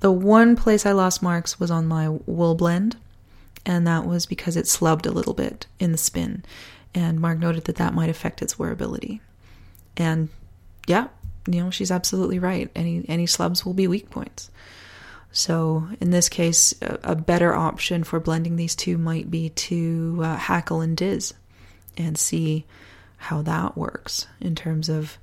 The 0.00 0.12
one 0.12 0.54
place 0.56 0.86
I 0.86 0.92
lost 0.92 1.22
marks 1.22 1.58
was 1.58 1.70
on 1.70 1.86
my 1.86 2.08
wool 2.08 2.54
blend, 2.54 2.96
and 3.66 3.86
that 3.86 4.06
was 4.06 4.26
because 4.26 4.56
it 4.56 4.66
slubbed 4.66 5.06
a 5.06 5.10
little 5.10 5.34
bit 5.34 5.66
in 5.78 5.92
the 5.92 5.98
spin. 5.98 6.44
And 6.94 7.20
Mark 7.20 7.38
noted 7.38 7.64
that 7.64 7.76
that 7.76 7.94
might 7.94 8.10
affect 8.10 8.40
its 8.40 8.54
wearability. 8.54 9.20
And 9.96 10.28
yeah, 10.86 11.08
you 11.46 11.62
know, 11.62 11.70
she's 11.70 11.90
absolutely 11.90 12.38
right. 12.38 12.70
Any 12.74 13.04
any 13.08 13.26
slubs 13.26 13.64
will 13.66 13.74
be 13.74 13.88
weak 13.88 14.10
points. 14.10 14.50
So 15.32 15.88
in 16.00 16.10
this 16.10 16.28
case, 16.28 16.74
a, 16.80 16.98
a 17.02 17.14
better 17.14 17.54
option 17.54 18.04
for 18.04 18.20
blending 18.20 18.56
these 18.56 18.74
two 18.74 18.96
might 18.98 19.30
be 19.30 19.50
to 19.50 20.20
uh, 20.22 20.36
hackle 20.36 20.80
and 20.80 20.96
diz, 20.96 21.34
and 21.96 22.16
see 22.16 22.64
how 23.18 23.42
that 23.42 23.76
works 23.76 24.26
in 24.40 24.54
terms 24.54 24.88
of 24.88 25.18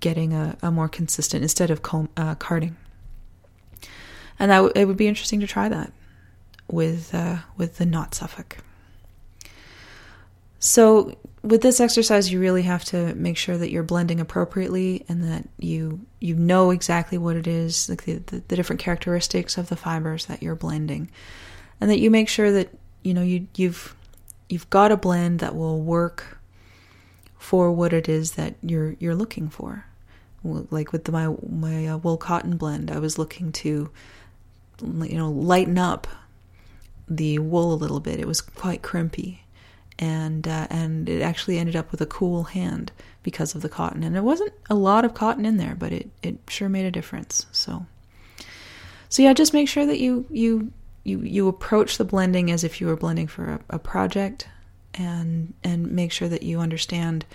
getting 0.00 0.32
a, 0.32 0.56
a 0.62 0.70
more 0.70 0.88
consistent 0.88 1.42
instead 1.42 1.70
of 1.70 1.82
comb, 1.82 2.08
uh, 2.16 2.34
carding. 2.34 2.76
And 4.40 4.50
that 4.50 4.56
w- 4.56 4.72
it 4.74 4.86
would 4.86 4.96
be 4.96 5.06
interesting 5.06 5.38
to 5.40 5.46
try 5.46 5.68
that 5.68 5.92
with 6.66 7.14
uh, 7.14 7.36
with 7.56 7.76
the 7.76 7.86
not 7.86 8.14
Suffolk. 8.14 8.56
So 10.58 11.16
with 11.42 11.62
this 11.62 11.80
exercise, 11.80 12.30
you 12.30 12.40
really 12.40 12.62
have 12.62 12.84
to 12.86 13.14
make 13.14 13.36
sure 13.36 13.56
that 13.56 13.70
you're 13.70 13.82
blending 13.82 14.20
appropriately 14.20 15.04
and 15.08 15.22
that 15.24 15.48
you 15.58 16.00
you 16.20 16.34
know 16.34 16.70
exactly 16.70 17.16
what 17.18 17.36
it 17.36 17.46
is, 17.46 17.88
like 17.88 18.04
the, 18.04 18.14
the, 18.14 18.42
the 18.48 18.56
different 18.56 18.80
characteristics 18.80 19.56
of 19.56 19.68
the 19.68 19.76
fibers 19.76 20.26
that 20.26 20.42
you're 20.42 20.56
blending, 20.56 21.10
and 21.80 21.90
that 21.90 22.00
you 22.00 22.10
make 22.10 22.28
sure 22.28 22.50
that 22.50 22.70
you 23.02 23.14
know 23.14 23.22
you 23.22 23.46
you've 23.54 23.94
you've 24.48 24.68
got 24.70 24.92
a 24.92 24.96
blend 24.96 25.38
that 25.40 25.54
will 25.54 25.80
work 25.80 26.40
for 27.38 27.72
what 27.72 27.92
it 27.92 28.08
is 28.08 28.32
that 28.32 28.54
you're 28.62 28.96
you're 28.98 29.14
looking 29.14 29.48
for. 29.48 29.86
Like 30.42 30.92
with 30.92 31.04
the, 31.04 31.12
my 31.12 31.34
my 31.48 31.86
uh, 31.86 31.96
wool 31.98 32.16
cotton 32.16 32.56
blend, 32.56 32.90
I 32.90 32.98
was 32.98 33.18
looking 33.18 33.52
to 33.52 33.90
you 34.82 35.16
know 35.16 35.30
lighten 35.30 35.78
up 35.78 36.06
the 37.08 37.38
wool 37.38 37.72
a 37.72 37.74
little 37.74 38.00
bit. 38.00 38.20
It 38.20 38.26
was 38.26 38.40
quite 38.40 38.82
crimpy 38.82 39.40
and 40.00 40.48
uh, 40.48 40.66
and 40.70 41.08
it 41.08 41.20
actually 41.20 41.58
ended 41.58 41.76
up 41.76 41.90
with 41.92 42.00
a 42.00 42.06
cool 42.06 42.44
hand 42.44 42.90
because 43.22 43.54
of 43.54 43.60
the 43.60 43.68
cotton. 43.68 44.02
And 44.02 44.14
there 44.14 44.22
wasn't 44.22 44.54
a 44.70 44.74
lot 44.74 45.04
of 45.04 45.12
cotton 45.12 45.44
in 45.44 45.58
there, 45.58 45.76
but 45.78 45.92
it 45.92 46.10
it 46.22 46.38
sure 46.48 46.68
made 46.68 46.86
a 46.86 46.90
difference. 46.90 47.46
So 47.52 47.86
so 49.10 49.22
yeah, 49.22 49.34
just 49.34 49.52
make 49.52 49.68
sure 49.68 49.84
that 49.84 49.98
you 49.98 50.26
you 50.30 50.72
you 51.04 51.20
you 51.20 51.48
approach 51.48 51.98
the 51.98 52.04
blending 52.04 52.50
as 52.50 52.64
if 52.64 52.80
you 52.80 52.86
were 52.86 52.96
blending 52.96 53.26
for 53.26 53.44
a, 53.44 53.60
a 53.76 53.78
project, 53.78 54.48
and 54.94 55.52
and 55.62 55.92
make 55.92 56.12
sure 56.12 56.28
that 56.28 56.42
you 56.42 56.60
understand 56.60 57.26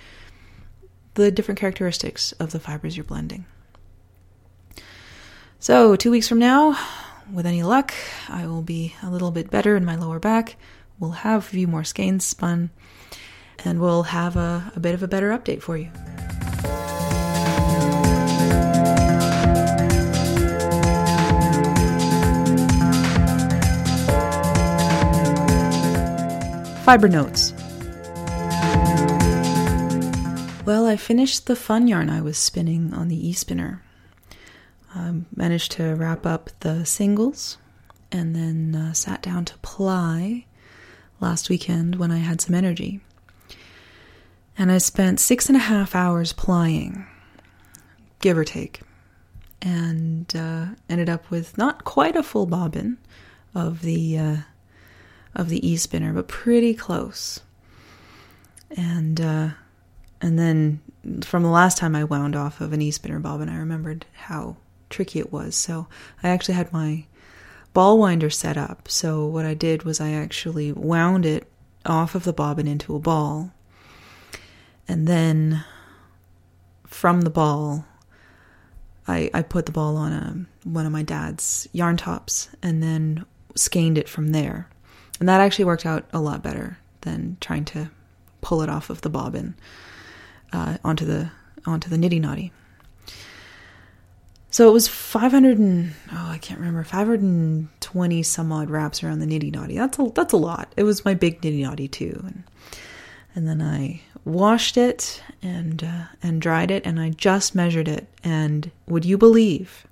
the 1.14 1.32
different 1.32 1.60
characteristics 1.60 2.32
of 2.34 2.52
the 2.52 2.60
fibers 2.60 2.98
you're 2.98 3.04
blending. 3.04 3.46
So, 5.60 5.96
two 5.96 6.12
weeks 6.12 6.28
from 6.28 6.40
now, 6.40 6.78
with 7.32 7.46
any 7.46 7.64
luck, 7.64 7.94
I 8.30 8.48
will 8.48 8.62
be 8.62 8.96
a 9.02 9.10
little 9.10 9.32
bit 9.32 9.50
better 9.50 9.76
in 9.76 9.86
my 9.86 9.96
lower 9.96 10.20
back 10.20 10.58
we'll 11.00 11.12
have 11.12 11.40
a 11.40 11.50
few 11.50 11.68
more 11.68 11.84
skeins 11.84 12.26
spun 12.26 12.70
and 13.64 13.80
we'll 13.80 14.04
have 14.04 14.36
a, 14.36 14.72
a 14.76 14.80
bit 14.80 14.94
of 14.94 15.04
a 15.04 15.08
better 15.08 15.30
update 15.32 15.62
for 15.62 15.78
you. 15.78 15.90
Fiber 26.84 27.08
notes. 27.08 27.52
Well, 30.66 30.86
I 30.86 30.98
finished 30.98 31.48
the 31.48 31.56
fun 31.56 31.88
yarn 31.88 32.10
I 32.10 32.22
was 32.22 32.38
spinning 32.38 32.94
on 32.94 33.08
the 33.08 33.28
e 33.28 33.34
spinner. 33.34 33.85
I 34.96 35.14
managed 35.36 35.74
to 35.74 35.94
wrap 35.96 36.26
up 36.26 36.50
the 36.62 36.86
singles 36.86 37.58
and 38.12 38.36
then 38.36 38.76
uh, 38.76 38.94
sat 38.94 39.22
down 39.22 39.44
to 39.46 39.58
ply 39.58 40.46
last 41.20 41.50
weekend 41.50 41.98
when 41.98 42.12
I 42.12 42.20
had 42.20 42.40
some 42.40 42.56
energy. 42.56 43.02
And 44.58 44.72
I 44.72 44.78
spent 44.78 45.20
six 45.20 45.50
and 45.50 45.58
a 45.58 45.60
half 45.60 45.96
hours 45.96 46.32
plying, 46.32 47.06
give 48.22 48.38
or 48.38 48.46
take, 48.46 48.82
and 49.62 50.34
uh, 50.34 50.68
ended 50.90 51.10
up 51.10 51.30
with 51.30 51.58
not 51.58 51.84
quite 51.84 52.16
a 52.16 52.24
full 52.24 52.46
bobbin 52.46 52.98
of 53.54 53.82
the 53.82 54.18
uh, 54.18 54.38
of 55.36 55.50
the 55.50 55.68
e 55.68 55.76
spinner, 55.76 56.14
but 56.14 56.30
pretty 56.30 56.74
close. 56.74 57.42
And 58.78 59.20
uh, 59.20 59.50
and 60.22 60.40
then 60.40 60.80
from 61.22 61.44
the 61.44 61.50
last 61.50 61.78
time 61.78 61.94
I 61.96 62.06
wound 62.06 62.36
off 62.38 62.62
of 62.62 62.72
an 62.72 62.82
e 62.82 62.92
spinner 62.92 63.20
bobbin, 63.20 63.50
I 63.50 63.58
remembered 63.58 64.06
how 64.14 64.56
tricky 64.90 65.20
it 65.20 65.32
was. 65.32 65.56
So 65.56 65.88
I 66.24 66.30
actually 66.30 66.56
had 66.56 66.72
my 66.74 67.06
ball 67.74 67.98
winder 67.98 68.30
set 68.30 68.58
up. 68.58 68.88
So 68.90 69.26
what 69.26 69.46
I 69.46 69.54
did 69.54 69.84
was 69.84 70.00
I 70.00 70.12
actually 70.12 70.72
wound 70.72 71.26
it 71.26 71.48
off 71.86 72.16
of 72.16 72.24
the 72.24 72.34
bobbin 72.34 72.68
into 72.68 72.96
a 72.96 73.00
ball. 73.00 73.52
And 74.88 75.08
then 75.08 75.64
from 76.86 77.22
the 77.22 77.30
ball, 77.30 77.86
I, 79.08 79.30
I 79.34 79.42
put 79.42 79.66
the 79.66 79.72
ball 79.72 79.98
on 79.98 80.12
a, 80.12 80.68
one 80.68 80.86
of 80.86 80.92
my 80.92 81.04
dad's 81.04 81.68
yarn 81.74 81.98
tops 81.98 82.50
and 82.64 82.82
then 82.82 83.26
skeined 83.56 83.98
it 83.98 84.10
from 84.10 84.30
there. 84.30 84.70
And 85.20 85.30
that 85.30 85.42
actually 85.42 85.66
worked 85.66 85.86
out 85.86 86.06
a 86.12 86.20
lot 86.20 86.44
better 86.44 86.78
than 87.02 87.38
trying 87.40 87.66
to 87.66 87.90
pull 88.42 88.62
it 88.62 88.70
off 88.70 88.90
of 88.90 89.02
the 89.02 89.10
bobbin 89.10 89.56
uh, 90.52 90.78
onto 90.84 91.06
the 91.06 91.32
onto 91.66 91.90
the 91.90 91.98
niddy 91.98 92.20
noddy. 92.20 92.52
So 94.56 94.70
it 94.70 94.72
was 94.72 94.88
500 94.88 95.58
and 95.58 95.92
oh 96.14 96.30
I 96.30 96.38
can't 96.38 96.62
remember 96.62 96.86
520 96.86 98.24
some 98.24 98.54
odd 98.54 98.70
wraps 98.70 99.04
around 99.04 99.20
the 99.20 99.26
niddy 99.26 99.52
noddy. 99.52 99.76
That's 99.76 100.00
a 100.00 100.10
that's 100.16 100.32
a 100.32 100.38
lot. 100.38 100.72
It 100.78 100.84
was 100.84 101.04
my 101.04 101.14
big 101.14 101.42
niddy 101.42 101.64
noddy 101.64 101.90
too, 101.90 102.18
and 102.24 102.44
and 103.36 103.50
then 103.50 103.62
I 103.62 104.00
washed 104.24 104.78
it 104.78 105.22
and 105.44 105.84
uh, 105.84 106.06
and 106.24 106.42
dried 106.42 106.72
it, 106.72 106.86
and 106.86 107.02
I 107.02 107.10
just 107.10 107.54
measured 107.54 107.90
it, 107.90 108.08
and 108.24 108.72
would 108.88 109.04
you 109.04 109.18
believe? 109.18 109.86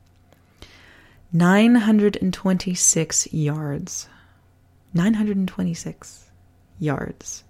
926 1.33 3.33
yards. 3.33 4.07
926 4.93 6.29
yards. 6.79 7.43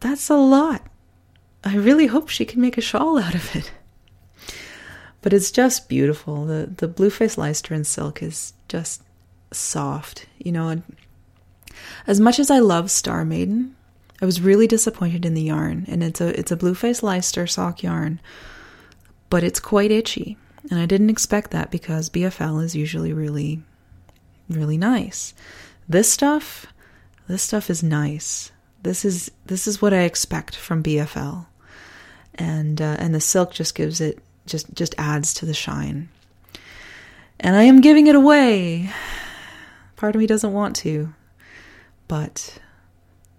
That's 0.00 0.30
a 0.30 0.36
lot. 0.36 0.86
I 1.64 1.76
really 1.76 2.06
hope 2.06 2.30
she 2.30 2.46
can 2.46 2.62
make 2.62 2.78
a 2.78 2.80
shawl 2.80 3.18
out 3.18 3.34
of 3.34 3.54
it. 3.54 3.72
But 5.20 5.32
it's 5.32 5.50
just 5.50 5.88
beautiful. 5.88 6.44
The 6.44 6.70
the 6.76 6.88
Blueface 6.88 7.36
Leicester 7.36 7.74
in 7.74 7.84
silk 7.84 8.22
is 8.22 8.52
just 8.68 9.02
soft, 9.52 10.26
you 10.38 10.52
know. 10.52 10.68
And 10.68 10.82
as 12.06 12.20
much 12.20 12.38
as 12.38 12.50
I 12.50 12.58
love 12.58 12.90
Star 12.90 13.24
Maiden, 13.24 13.76
I 14.20 14.26
was 14.26 14.40
really 14.40 14.66
disappointed 14.66 15.24
in 15.24 15.34
the 15.34 15.42
yarn. 15.42 15.84
And 15.88 16.02
it's 16.02 16.20
a 16.20 16.38
it's 16.38 16.52
a 16.52 16.56
Blueface 16.56 17.02
Leicester 17.02 17.46
sock 17.46 17.82
yarn, 17.82 18.20
but 19.30 19.44
it's 19.44 19.60
quite 19.60 19.90
itchy. 19.90 20.36
And 20.70 20.78
I 20.78 20.86
didn't 20.86 21.10
expect 21.10 21.50
that 21.52 21.70
because 21.70 22.10
BFL 22.10 22.62
is 22.62 22.76
usually 22.76 23.12
really 23.12 23.62
really 24.48 24.78
nice. 24.78 25.34
This 25.88 26.10
stuff, 26.10 26.66
this 27.26 27.42
stuff 27.42 27.70
is 27.70 27.82
nice. 27.82 28.52
This 28.82 29.04
is 29.04 29.30
this 29.46 29.66
is 29.66 29.82
what 29.82 29.94
I 29.94 30.02
expect 30.02 30.54
from 30.56 30.82
BFL. 30.82 31.46
And 32.34 32.80
uh, 32.80 32.96
and 32.98 33.14
the 33.14 33.20
silk 33.20 33.52
just 33.52 33.74
gives 33.74 34.00
it 34.00 34.20
just 34.48 34.72
just 34.74 34.94
adds 34.98 35.34
to 35.34 35.46
the 35.46 35.54
shine. 35.54 36.08
And 37.40 37.54
I 37.54 37.64
am 37.64 37.80
giving 37.80 38.08
it 38.08 38.14
away. 38.14 38.90
Part 39.96 40.14
of 40.14 40.18
me 40.18 40.26
doesn't 40.26 40.52
want 40.52 40.76
to, 40.76 41.12
but 42.08 42.58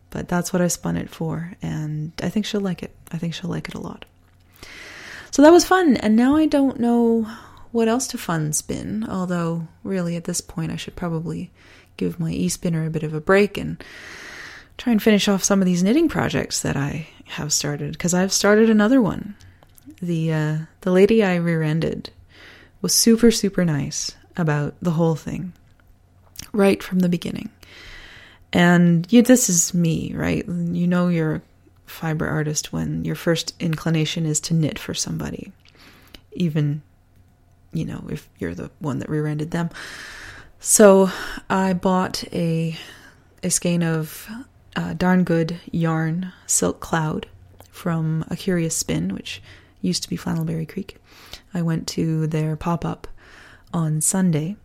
but 0.10 0.28
that's 0.28 0.52
what 0.52 0.62
I 0.62 0.68
spun 0.68 0.98
it 0.98 1.10
for 1.10 1.54
and 1.62 2.12
I 2.22 2.30
think 2.30 2.46
she'll 2.46 2.62
like 2.62 2.82
it. 2.84 2.96
I 3.12 3.18
think 3.18 3.34
she'll 3.34 3.50
like 3.50 3.68
it 3.68 3.76
a 3.76 3.80
lot. 3.80 4.06
So 5.32 5.42
that 5.42 5.52
was 5.52 5.66
fun 5.66 5.98
and 5.98 6.16
now 6.16 6.36
I 6.36 6.46
don't 6.46 6.80
know 6.80 7.28
what 7.72 7.88
else 7.88 8.08
to 8.08 8.18
fun 8.18 8.52
spin, 8.54 9.06
although 9.08 9.68
really 9.84 10.16
at 10.16 10.24
this 10.24 10.42
point 10.42 10.72
I 10.72 10.76
should 10.76 10.96
probably 10.96 11.52
give 11.98 12.20
my 12.20 12.32
e-spinner 12.32 12.86
a 12.86 12.90
bit 12.90 13.04
of 13.04 13.14
a 13.14 13.22
break 13.22 13.58
and 13.58 13.84
try 14.78 14.92
and 14.92 15.04
finish 15.04 15.28
off 15.28 15.44
some 15.44 15.62
of 15.62 15.66
these 15.66 15.84
knitting 15.84 16.10
projects 16.10 16.62
that 16.62 16.76
I 16.76 17.10
have 17.26 17.54
started 17.54 17.92
because 17.92 18.14
I've 18.14 18.34
started 18.34 18.70
another 18.70 19.02
one 19.02 19.36
the 20.02 20.34
uh, 20.34 20.58
the 20.82 20.92
lady 20.92 21.24
I 21.24 21.36
rear-ended 21.36 22.12
was 22.82 22.94
super 22.94 23.32
super 23.32 23.66
nice 23.66 24.16
about 24.38 24.74
the 24.82 24.92
whole 24.92 25.16
thing 25.16 25.54
right 26.54 26.82
from 26.82 27.00
the 27.00 27.10
beginning. 27.10 27.50
And 28.52 29.06
you, 29.12 29.22
this 29.22 29.50
is 29.50 29.74
me, 29.74 30.14
right? 30.16 30.46
You 30.48 30.88
know 30.88 31.08
you're 31.08 31.36
a 31.36 31.42
fiber 31.86 32.28
artist 32.28 32.74
when 32.74 33.06
your 33.06 33.16
first 33.16 33.54
inclination 33.60 34.26
is 34.26 34.40
to 34.42 34.54
knit 34.54 34.80
for 34.80 34.94
somebody, 34.94 35.52
even 36.32 36.82
you 37.74 37.86
know 37.86 38.06
if 38.10 38.28
you're 38.40 38.56
the 38.56 38.72
one 38.80 39.00
that 39.00 39.10
rear-ended 39.10 39.52
them. 39.52 39.70
So 40.60 41.12
I 41.50 41.74
bought 41.74 42.24
a 42.34 42.78
a 43.44 43.50
skein 43.50 43.84
of 43.84 44.30
uh, 44.76 44.94
darn 44.94 45.24
good 45.24 45.60
yarn 45.72 46.32
silk 46.48 46.80
cloud 46.80 47.28
from 47.72 48.26
a 48.30 48.36
curious 48.36 48.76
spin, 48.76 49.14
which 49.14 49.42
used 49.82 50.04
to 50.04 50.10
be 50.10 50.18
Flannelberry 50.18 50.68
Creek. 50.68 50.98
I 51.54 51.62
went 51.62 51.88
to 51.90 52.28
their 52.28 52.56
pop 52.56 52.86
up 52.86 53.08
on 53.74 54.02
Sunday, 54.02 54.56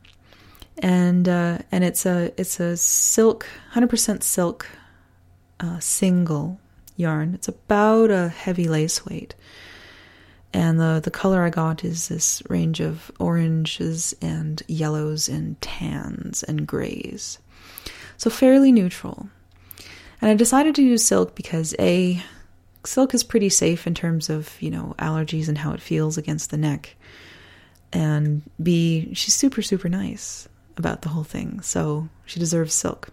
and 0.79 1.29
uh, 1.29 1.59
and 1.71 1.85
it's 1.85 2.07
a 2.07 2.33
it's 2.39 2.61
a 2.61 2.77
silk, 2.77 3.47
hundred 3.71 3.91
percent 3.91 4.23
silk, 4.23 4.67
uh, 5.61 5.79
single 5.79 6.59
yarn. 6.97 7.35
It's 7.35 7.49
about 7.49 8.11
a 8.11 8.29
heavy 8.29 8.69
lace 8.69 9.05
weight, 9.05 9.35
and 10.53 10.81
the 10.81 11.01
the 11.03 11.11
color 11.11 11.43
I 11.43 11.51
got 11.51 11.85
is 11.85 12.09
this 12.09 12.43
range 12.49 12.81
of 12.81 13.11
oranges 13.19 14.15
and 14.21 14.63
yellows 14.69 15.29
and 15.29 15.61
tans 15.61 16.43
and 16.43 16.67
grays, 16.67 17.39
so 18.17 18.31
fairly 18.31 18.73
neutral. 18.73 19.29
And 20.21 20.31
I 20.31 20.35
decided 20.35 20.75
to 20.77 20.83
use 20.83 21.05
silk 21.05 21.35
because 21.35 21.75
a 21.79 22.23
silk 22.87 23.15
is 23.15 23.25
pretty 23.25 23.49
safe 23.49 23.87
in 23.87 23.95
terms 23.95 24.31
of, 24.31 24.61
you 24.61 24.71
know, 24.71 24.95
allergies 24.99 25.49
and 25.49 25.59
how 25.59 25.73
it 25.73 25.81
feels 25.81 26.19
against 26.19 26.51
the 26.51 26.57
neck. 26.57 26.97
And 27.93 28.43
B, 28.63 29.15
she's 29.15 29.35
super, 29.35 29.63
super 29.63 29.89
nice 29.89 30.49
about 30.77 31.03
the 31.03 31.09
whole 31.11 31.25
thing. 31.25 31.61
So 31.63 32.09
she 32.27 32.41
deserves 32.41 32.75
silk. 32.75 33.09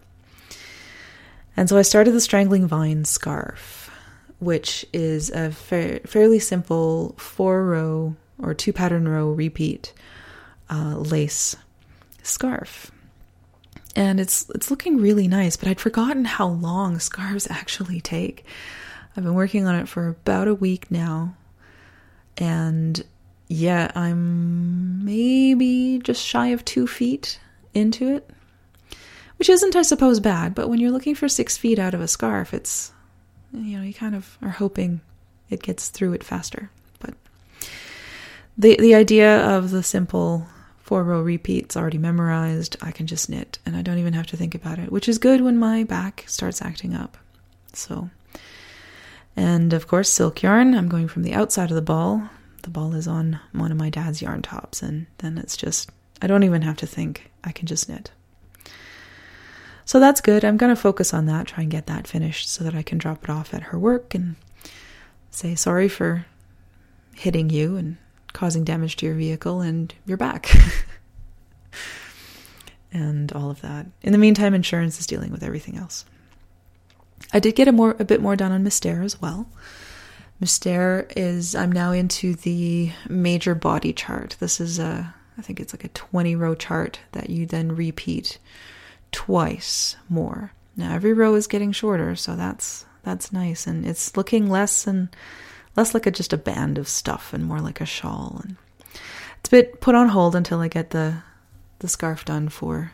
And 1.56 1.70
so 1.70 1.78
I 1.78 1.84
started 1.84 2.12
the 2.12 2.22
Strangling 2.22 2.68
Vine 2.68 3.06
scarf, 3.06 3.92
which 4.40 4.86
is 4.94 5.30
a 5.30 5.52
fa- 5.52 6.00
fairly 6.08 6.40
simple 6.40 7.14
four 7.18 7.66
row 7.66 8.16
or 8.40 8.54
two 8.54 8.74
pattern 8.74 9.08
row 9.08 9.32
repeat 9.32 9.94
uh, 10.70 10.96
lace 10.98 11.56
scarf. 12.24 12.92
And 13.96 14.20
it's 14.20 14.50
it's 14.56 14.72
looking 14.72 14.98
really 14.98 15.28
nice, 15.28 15.58
but 15.58 15.68
I'd 15.68 15.82
forgotten 15.82 16.24
how 16.24 16.48
long 16.48 17.00
scarves 17.00 17.48
actually 17.50 18.00
take. 18.00 18.46
I've 19.15 19.24
been 19.24 19.34
working 19.34 19.67
on 19.67 19.76
it 19.76 19.89
for 19.89 20.08
about 20.08 20.47
a 20.47 20.54
week 20.54 20.89
now. 20.89 21.36
And 22.38 23.04
yeah, 23.47 23.91
I'm 23.95 25.04
maybe 25.04 26.00
just 26.00 26.24
shy 26.24 26.47
of 26.47 26.63
two 26.63 26.88
feet 26.88 27.39
into 27.74 28.15
it, 28.15 28.30
which 29.38 29.50
isn't, 29.50 29.76
I 29.76 29.82
suppose, 29.82 30.19
bad. 30.19 30.56
But 30.56 30.69
when 30.69 30.80
you're 30.80 30.91
looking 30.91 31.15
for 31.15 31.28
six 31.28 31.58
feet 31.58 31.78
out 31.78 31.93
of 31.93 32.02
a 32.02 32.08
scarf, 32.08 32.54
it's, 32.54 32.93
you 33.54 33.78
know, 33.78 33.84
you 33.84 33.93
kind 33.93 34.15
of 34.15 34.38
are 34.41 34.50
hoping 34.50 35.02
it 35.50 35.62
gets 35.62 35.89
through 35.89 36.13
it 36.13 36.24
faster. 36.24 36.69
But 37.00 37.13
the 38.58 38.78
the 38.78 38.95
idea 38.95 39.45
of 39.45 39.71
the 39.71 39.84
simple 39.84 40.47
four 40.80 41.04
row 41.04 41.21
repeats 41.21 41.78
already 41.78 41.97
memorized, 41.97 42.78
I 42.82 42.91
can 42.91 43.08
just 43.08 43.30
knit 43.30 43.60
and 43.65 43.76
I 43.76 43.82
don't 43.82 43.97
even 43.97 44.13
have 44.13 44.28
to 44.28 44.38
think 44.38 44.56
about 44.56 44.80
it, 44.80 44.91
which 44.91 45.10
is 45.10 45.17
good 45.17 45.41
when 45.41 45.58
my 45.58 45.84
back 45.84 46.24
starts 46.28 46.62
acting 46.62 46.93
up. 46.93 47.17
So 47.74 48.10
and 49.36 49.74
of 49.74 49.88
course, 49.88 50.10
silk 50.10 50.41
yarn. 50.41 50.76
I'm 50.76 50.89
going 50.89 51.08
from 51.08 51.24
the 51.24 51.34
outside 51.34 51.70
of 51.70 51.76
the 51.76 51.82
ball. 51.82 52.30
The 52.63 52.70
ball 52.70 52.94
is 52.94 53.08
on 53.08 53.39
one 53.54 53.72
of 53.72 53.78
my 53.78 53.89
dad's 53.89 54.22
yarn 54.22 54.41
tops, 54.41 54.82
and 54.82 55.08
then 55.20 55.38
it's 55.38 55.58
just, 55.58 55.89
I 56.22 56.28
don't 56.28 56.44
even 56.44 56.62
have 56.62 56.78
to 56.78 56.88
think. 56.88 57.32
I 57.44 57.52
can 57.52 57.65
just 57.65 57.89
knit. 57.89 58.12
So 59.86 60.00
that's 60.00 60.22
good. 60.22 60.46
I'm 60.46 60.58
going 60.58 60.74
to 60.74 60.82
focus 60.82 61.13
on 61.13 61.26
that, 61.26 61.48
try 61.48 61.63
and 61.63 61.72
get 61.72 61.88
that 61.88 62.08
finished 62.08 62.50
so 62.50 62.63
that 62.63 62.76
I 62.76 62.84
can 62.84 62.98
drop 62.98 63.24
it 63.24 63.30
off 63.30 63.54
at 63.54 63.63
her 63.63 63.80
work 63.80 64.13
and 64.13 64.36
say 65.32 65.56
sorry 65.56 65.88
for 65.89 66.26
hitting 67.15 67.50
you 67.50 67.78
and 67.78 67.98
causing 68.34 68.63
damage 68.63 68.96
to 68.98 69.06
your 69.06 69.15
vehicle 69.15 69.62
and 69.62 69.94
your 70.06 70.17
back. 70.17 70.50
and 72.94 73.32
all 73.34 73.50
of 73.50 73.62
that. 73.62 73.88
In 74.02 74.12
the 74.12 74.17
meantime, 74.17 74.54
insurance 74.54 75.00
is 75.00 75.08
dealing 75.08 75.32
with 75.32 75.44
everything 75.44 75.78
else. 75.78 76.06
I 77.34 77.40
did 77.40 77.56
get 77.56 77.68
a 77.68 77.72
more 77.72 77.96
a 78.00 78.06
bit 78.06 78.22
more 78.22 78.36
done 78.36 78.52
on 78.52 78.64
Mystère 78.64 79.04
as 79.04 79.22
well. 79.22 79.48
Mystère 80.42 81.12
is 81.16 81.56
I'm 81.56 81.72
now 81.72 81.92
into 81.92 82.36
the 82.36 82.92
major 83.08 83.56
body 83.56 83.94
chart. 83.94 84.36
This 84.40 84.60
is 84.60 84.80
a 84.80 85.14
I 85.38 85.42
think 85.42 85.60
it's 85.60 85.74
like 85.74 85.84
a 85.84 85.90
20 85.90 86.36
row 86.36 86.56
chart 86.56 87.00
that 87.14 87.30
you 87.30 87.46
then 87.46 87.76
repeat 87.76 88.38
twice 89.12 89.96
more. 90.10 90.52
Now 90.76 90.94
every 90.94 91.14
row 91.14 91.36
is 91.36 91.48
getting 91.48 91.72
shorter, 91.72 92.16
so 92.16 92.36
that's 92.36 92.86
that's 93.04 93.34
nice 93.34 93.68
and 93.68 93.86
it's 93.86 94.16
looking 94.16 94.50
less 94.50 94.86
and 94.86 95.10
less 95.76 95.94
like 95.94 96.06
a 96.06 96.12
just 96.12 96.34
a 96.34 96.38
band 96.38 96.78
of 96.78 96.88
stuff 96.88 97.34
and 97.34 97.46
more 97.46 97.60
like 97.60 97.82
a 97.82 97.86
shawl 97.86 98.42
and 98.44 98.58
it's 99.40 99.50
a 99.50 99.52
bit 99.52 99.82
put 99.82 99.96
on 99.96 100.10
hold 100.10 100.36
until 100.36 100.60
I 100.60 100.68
get 100.68 100.92
the 100.92 101.24
the 101.80 101.88
scarf 101.88 102.26
done 102.26 102.50
for 102.50 102.92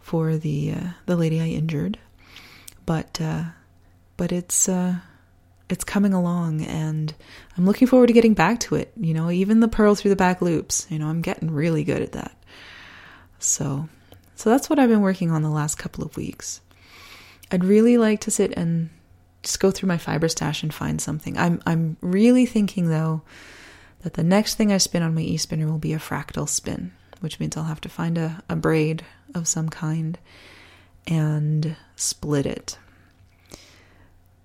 for 0.00 0.36
the 0.36 0.72
uh, 0.72 0.88
the 1.06 1.16
lady 1.16 1.40
I 1.40 1.46
injured 1.46 1.98
but 2.86 3.20
uh, 3.20 3.44
but 4.16 4.32
it's 4.32 4.68
uh, 4.68 4.96
it's 5.68 5.84
coming 5.84 6.14
along, 6.14 6.62
and 6.62 7.14
I'm 7.56 7.66
looking 7.66 7.88
forward 7.88 8.08
to 8.08 8.12
getting 8.12 8.34
back 8.34 8.60
to 8.60 8.74
it. 8.76 8.92
You 8.96 9.14
know, 9.14 9.30
even 9.30 9.60
the 9.60 9.68
purl 9.68 9.94
through 9.94 10.10
the 10.10 10.16
back 10.16 10.42
loops. 10.42 10.86
You 10.90 10.98
know, 10.98 11.08
I'm 11.08 11.22
getting 11.22 11.50
really 11.50 11.84
good 11.84 12.02
at 12.02 12.12
that. 12.12 12.36
So 13.38 13.88
so 14.36 14.50
that's 14.50 14.68
what 14.68 14.78
I've 14.78 14.88
been 14.88 15.00
working 15.00 15.30
on 15.30 15.42
the 15.42 15.50
last 15.50 15.76
couple 15.76 16.04
of 16.04 16.16
weeks. 16.16 16.60
I'd 17.50 17.64
really 17.64 17.98
like 17.98 18.20
to 18.22 18.30
sit 18.30 18.52
and 18.56 18.90
just 19.42 19.60
go 19.60 19.70
through 19.70 19.88
my 19.88 19.98
fiber 19.98 20.28
stash 20.28 20.62
and 20.62 20.72
find 20.72 21.00
something. 21.00 21.38
I'm 21.38 21.62
I'm 21.66 21.96
really 22.00 22.46
thinking 22.46 22.88
though 22.88 23.22
that 24.02 24.14
the 24.14 24.24
next 24.24 24.56
thing 24.56 24.72
I 24.72 24.78
spin 24.78 25.02
on 25.02 25.14
my 25.14 25.22
e-spinner 25.22 25.66
will 25.66 25.78
be 25.78 25.94
a 25.94 25.98
fractal 25.98 26.48
spin, 26.48 26.92
which 27.20 27.40
means 27.40 27.56
I'll 27.56 27.64
have 27.64 27.80
to 27.82 27.88
find 27.88 28.18
a, 28.18 28.42
a 28.50 28.56
braid 28.56 29.02
of 29.34 29.48
some 29.48 29.70
kind 29.70 30.18
and 31.06 31.76
split 31.96 32.46
it. 32.46 32.78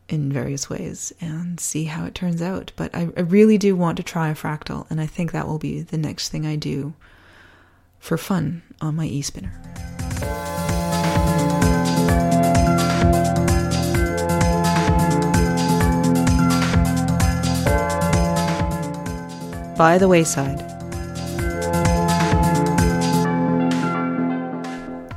in 0.07 0.33
various 0.33 0.69
ways 0.71 1.13
and 1.21 1.59
see 1.59 1.83
how 1.85 2.03
it 2.05 2.15
turns 2.15 2.41
out. 2.41 2.71
But 2.75 2.93
I, 2.95 3.09
I 3.15 3.21
really 3.21 3.59
do 3.59 3.75
want 3.75 3.97
to 3.97 4.03
try 4.03 4.29
a 4.29 4.35
fractal, 4.35 4.87
and 4.89 4.99
I 4.99 5.05
think 5.05 5.31
that 5.31 5.47
will 5.47 5.59
be 5.59 5.81
the 5.81 5.99
next 5.99 6.29
thing 6.29 6.47
I 6.47 6.55
do 6.55 6.93
for 7.99 8.17
fun 8.17 8.63
on 8.81 8.95
my 8.95 9.05
e 9.05 9.21
spinner. 9.21 9.53
By 19.77 19.97
the 19.97 20.07
wayside. 20.09 20.68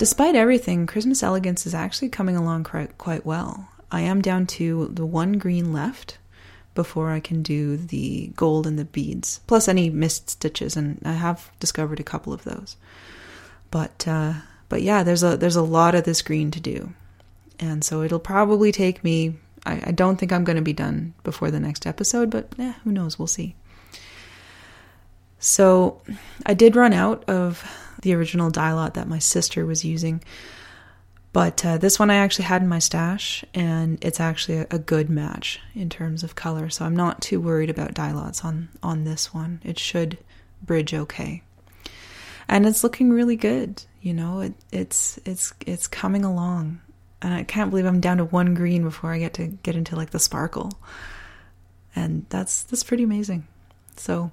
Despite 0.02 0.34
everything, 0.34 0.88
Christmas 0.88 1.22
Elegance 1.22 1.64
is 1.64 1.76
actually 1.76 2.08
coming 2.08 2.36
along 2.36 2.64
quite, 2.64 3.24
well. 3.24 3.68
I 3.92 4.00
am 4.00 4.20
down 4.20 4.48
to 4.48 4.88
the 4.92 5.06
one 5.06 5.34
green 5.34 5.72
left 5.72 6.18
before 6.74 7.12
I 7.12 7.20
can 7.20 7.40
do 7.44 7.76
the 7.76 8.32
gold 8.34 8.66
and 8.66 8.76
the 8.76 8.84
beads, 8.84 9.38
plus 9.46 9.68
any 9.68 9.90
missed 9.90 10.28
stitches, 10.28 10.76
and 10.76 11.00
I 11.04 11.12
have 11.12 11.52
discovered 11.60 12.00
a 12.00 12.02
couple 12.02 12.32
of 12.32 12.42
those. 12.42 12.74
But 13.70 14.08
uh, 14.08 14.32
but 14.68 14.82
yeah, 14.82 15.04
there's 15.04 15.22
a 15.22 15.36
there's 15.36 15.54
a 15.54 15.62
lot 15.62 15.94
of 15.94 16.02
this 16.02 16.20
green 16.20 16.50
to 16.50 16.58
do, 16.58 16.94
and 17.60 17.84
so 17.84 18.02
it'll 18.02 18.18
probably 18.18 18.72
take 18.72 19.04
me. 19.04 19.36
I, 19.64 19.82
I 19.86 19.92
don't 19.92 20.16
think 20.16 20.32
I'm 20.32 20.42
going 20.42 20.56
to 20.56 20.62
be 20.62 20.72
done 20.72 21.14
before 21.22 21.52
the 21.52 21.60
next 21.60 21.86
episode, 21.86 22.28
but 22.28 22.48
eh, 22.58 22.72
who 22.82 22.90
knows? 22.90 23.20
We'll 23.20 23.28
see. 23.28 23.54
So 25.38 26.02
I 26.44 26.54
did 26.54 26.74
run 26.74 26.92
out 26.92 27.22
of 27.28 27.64
the 28.02 28.14
original 28.14 28.50
dye 28.50 28.88
that 28.90 29.08
my 29.08 29.18
sister 29.18 29.64
was 29.64 29.84
using. 29.84 30.22
But 31.32 31.64
uh, 31.64 31.78
this 31.78 31.98
one 31.98 32.10
I 32.10 32.16
actually 32.16 32.44
had 32.44 32.60
in 32.60 32.68
my 32.68 32.78
stash, 32.78 33.42
and 33.54 34.02
it's 34.04 34.20
actually 34.20 34.58
a, 34.58 34.78
good 34.78 35.08
match 35.08 35.60
in 35.74 35.88
terms 35.88 36.22
of 36.22 36.34
color. 36.34 36.68
So 36.68 36.84
I'm 36.84 36.94
not 36.94 37.22
too 37.22 37.40
worried 37.40 37.70
about 37.70 37.94
dye 37.94 38.12
on 38.12 38.68
on 38.82 39.04
this 39.04 39.32
one. 39.32 39.62
It 39.64 39.78
should 39.78 40.18
bridge 40.62 40.92
okay, 40.92 41.42
and 42.48 42.66
it's 42.66 42.84
looking 42.84 43.10
really 43.10 43.36
good. 43.36 43.82
You 44.02 44.12
know, 44.12 44.40
it, 44.40 44.52
it's 44.70 45.18
it's 45.24 45.54
it's 45.64 45.86
coming 45.86 46.22
along, 46.22 46.82
and 47.22 47.32
I 47.32 47.44
can't 47.44 47.70
believe 47.70 47.86
I'm 47.86 48.00
down 48.00 48.18
to 48.18 48.26
one 48.26 48.52
green 48.52 48.82
before 48.82 49.12
I 49.12 49.18
get 49.18 49.32
to 49.34 49.46
get 49.46 49.74
into 49.74 49.96
like 49.96 50.10
the 50.10 50.18
sparkle, 50.18 50.70
and 51.96 52.26
that's 52.28 52.64
that's 52.64 52.84
pretty 52.84 53.04
amazing. 53.04 53.46
So, 53.96 54.30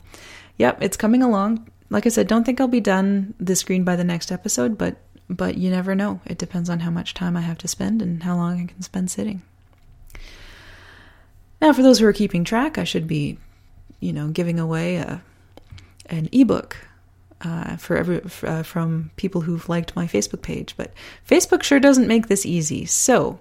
yep, 0.58 0.82
it's 0.82 0.98
coming 0.98 1.24
along 1.24 1.70
like 1.90 2.06
I 2.06 2.10
said, 2.10 2.28
don't 2.28 2.44
think 2.44 2.62
I'll 2.62 2.68
be 2.68 2.82
done 2.82 3.34
this 3.40 3.64
green 3.64 3.84
by 3.84 3.96
the 3.96 4.04
next 4.04 4.32
episode, 4.32 4.78
but 4.78 4.98
but 5.30 5.58
you 5.58 5.70
never 5.70 5.94
know. 5.94 6.22
It 6.26 6.40
depends 6.40 6.70
on 6.70 6.80
how 6.80 6.90
much 6.90 7.14
time 7.14 7.38
I 7.38 7.42
have 7.42 7.60
to 7.60 7.68
spend 7.68 8.02
and 8.02 8.24
how 8.24 8.36
long 8.36 8.62
I 8.62 8.66
can 8.66 8.82
spend 8.82 9.12
sitting. 9.12 9.44
Now, 11.62 11.72
for 11.74 11.84
those 11.84 12.00
who 12.00 12.08
are 12.08 12.14
keeping 12.14 12.44
track, 12.44 12.78
I 12.78 12.84
should 12.84 13.08
be, 13.08 13.38
you 14.00 14.12
know, 14.12 14.30
giving 14.30 14.60
away 14.60 14.96
a 14.96 15.22
an 16.08 16.30
ebook 16.32 16.78
uh, 17.42 17.78
for 17.78 17.96
every 17.96 18.22
uh, 18.44 18.64
from 18.64 19.12
people 19.16 19.42
who've 19.42 19.70
liked 19.70 19.96
my 19.96 20.08
Facebook 20.08 20.42
page. 20.42 20.74
But 20.78 20.94
Facebook 21.28 21.64
sure 21.64 21.80
doesn't 21.80 22.08
make 22.08 22.28
this 22.28 22.46
easy. 22.46 22.86
So, 22.86 23.40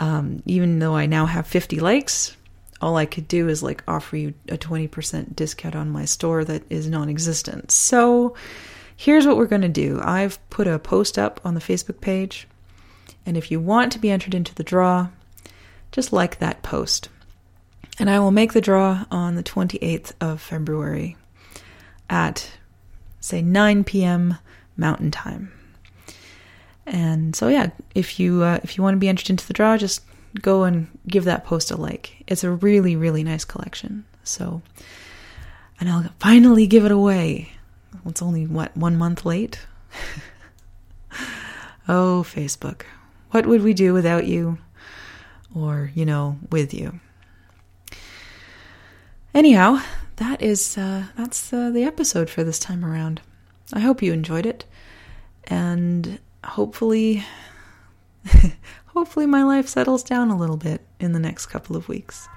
um, 0.00 0.42
even 0.46 0.78
though 0.78 0.94
I 0.94 1.06
now 1.06 1.26
have 1.26 1.46
50 1.46 1.80
likes, 1.80 2.36
all 2.80 2.96
I 2.96 3.06
could 3.06 3.28
do 3.28 3.48
is 3.48 3.62
like 3.62 3.82
offer 3.88 4.16
you 4.16 4.34
a 4.48 4.58
20% 4.58 5.34
discount 5.34 5.74
on 5.74 5.90
my 5.90 6.04
store 6.04 6.44
that 6.44 6.62
is 6.70 6.88
non 6.88 7.08
existent. 7.08 7.70
So 7.70 8.34
here's 8.96 9.26
what 9.26 9.36
we're 9.36 9.46
going 9.46 9.62
to 9.62 9.68
do 9.68 10.00
I've 10.02 10.38
put 10.50 10.66
a 10.66 10.78
post 10.78 11.18
up 11.18 11.40
on 11.44 11.54
the 11.54 11.60
Facebook 11.60 12.00
page, 12.00 12.46
and 13.24 13.36
if 13.36 13.50
you 13.50 13.60
want 13.60 13.92
to 13.92 13.98
be 13.98 14.10
entered 14.10 14.34
into 14.34 14.54
the 14.54 14.64
draw, 14.64 15.08
just 15.92 16.12
like 16.12 16.38
that 16.38 16.62
post. 16.62 17.08
And 17.98 18.10
I 18.10 18.18
will 18.18 18.30
make 18.30 18.52
the 18.52 18.60
draw 18.60 19.06
on 19.10 19.36
the 19.36 19.42
28th 19.42 20.12
of 20.20 20.42
February 20.42 21.16
at, 22.10 22.50
say, 23.20 23.40
9 23.40 23.84
p.m. 23.84 24.36
Mountain 24.76 25.10
Time. 25.10 25.50
And 26.84 27.34
so, 27.34 27.48
yeah, 27.48 27.70
if 27.94 28.20
you 28.20 28.42
uh, 28.42 28.60
if 28.62 28.76
you 28.76 28.82
want 28.82 28.94
to 28.94 29.00
be 29.00 29.08
entered 29.08 29.30
into 29.30 29.46
the 29.46 29.54
draw, 29.54 29.76
just 29.76 30.02
go 30.42 30.64
and 30.64 30.88
give 31.06 31.24
that 31.24 31.44
post 31.44 31.70
a 31.70 31.76
like. 31.76 32.24
It's 32.26 32.44
a 32.44 32.50
really, 32.50 32.96
really 32.96 33.24
nice 33.24 33.44
collection. 33.44 34.04
So, 34.24 34.62
and 35.80 35.88
I'll 35.88 36.10
finally 36.18 36.66
give 36.66 36.84
it 36.84 36.92
away. 36.92 37.52
It's 38.04 38.22
only, 38.22 38.46
what, 38.46 38.76
one 38.76 38.96
month 38.96 39.24
late? 39.24 39.60
oh, 41.88 42.24
Facebook. 42.26 42.82
What 43.30 43.46
would 43.46 43.62
we 43.62 43.74
do 43.74 43.92
without 43.92 44.26
you? 44.26 44.58
Or, 45.54 45.90
you 45.94 46.04
know, 46.04 46.38
with 46.50 46.74
you? 46.74 47.00
Anyhow, 49.36 49.82
that 50.16 50.40
is 50.40 50.78
uh, 50.78 51.04
that's 51.14 51.52
uh, 51.52 51.68
the 51.68 51.84
episode 51.84 52.30
for 52.30 52.42
this 52.42 52.58
time 52.58 52.82
around. 52.82 53.20
I 53.70 53.80
hope 53.80 54.00
you 54.00 54.14
enjoyed 54.14 54.46
it, 54.46 54.64
and 55.44 56.18
hopefully, 56.42 57.22
hopefully 58.96 59.26
my 59.26 59.42
life 59.42 59.68
settles 59.68 60.02
down 60.02 60.30
a 60.30 60.36
little 60.38 60.56
bit 60.56 60.80
in 60.98 61.12
the 61.12 61.18
next 61.18 61.46
couple 61.46 61.76
of 61.76 61.86
weeks. 61.86 62.30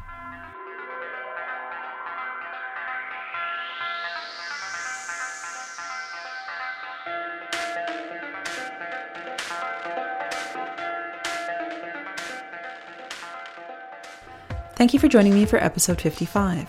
Thank 14.76 14.94
you 14.94 15.00
for 15.00 15.08
joining 15.08 15.34
me 15.34 15.46
for 15.46 15.64
episode 15.64 16.02
55. 16.02 16.68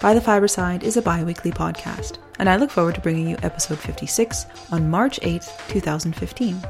By 0.00 0.14
the 0.14 0.20
Fiberside 0.20 0.84
is 0.84 0.96
a 0.96 1.02
bi 1.02 1.24
weekly 1.24 1.50
podcast, 1.50 2.18
and 2.38 2.48
I 2.48 2.54
look 2.54 2.70
forward 2.70 2.94
to 2.94 3.00
bringing 3.00 3.28
you 3.28 3.36
episode 3.42 3.80
56 3.80 4.46
on 4.70 4.88
March 4.88 5.18
8th, 5.20 5.68
2015. 5.68 6.62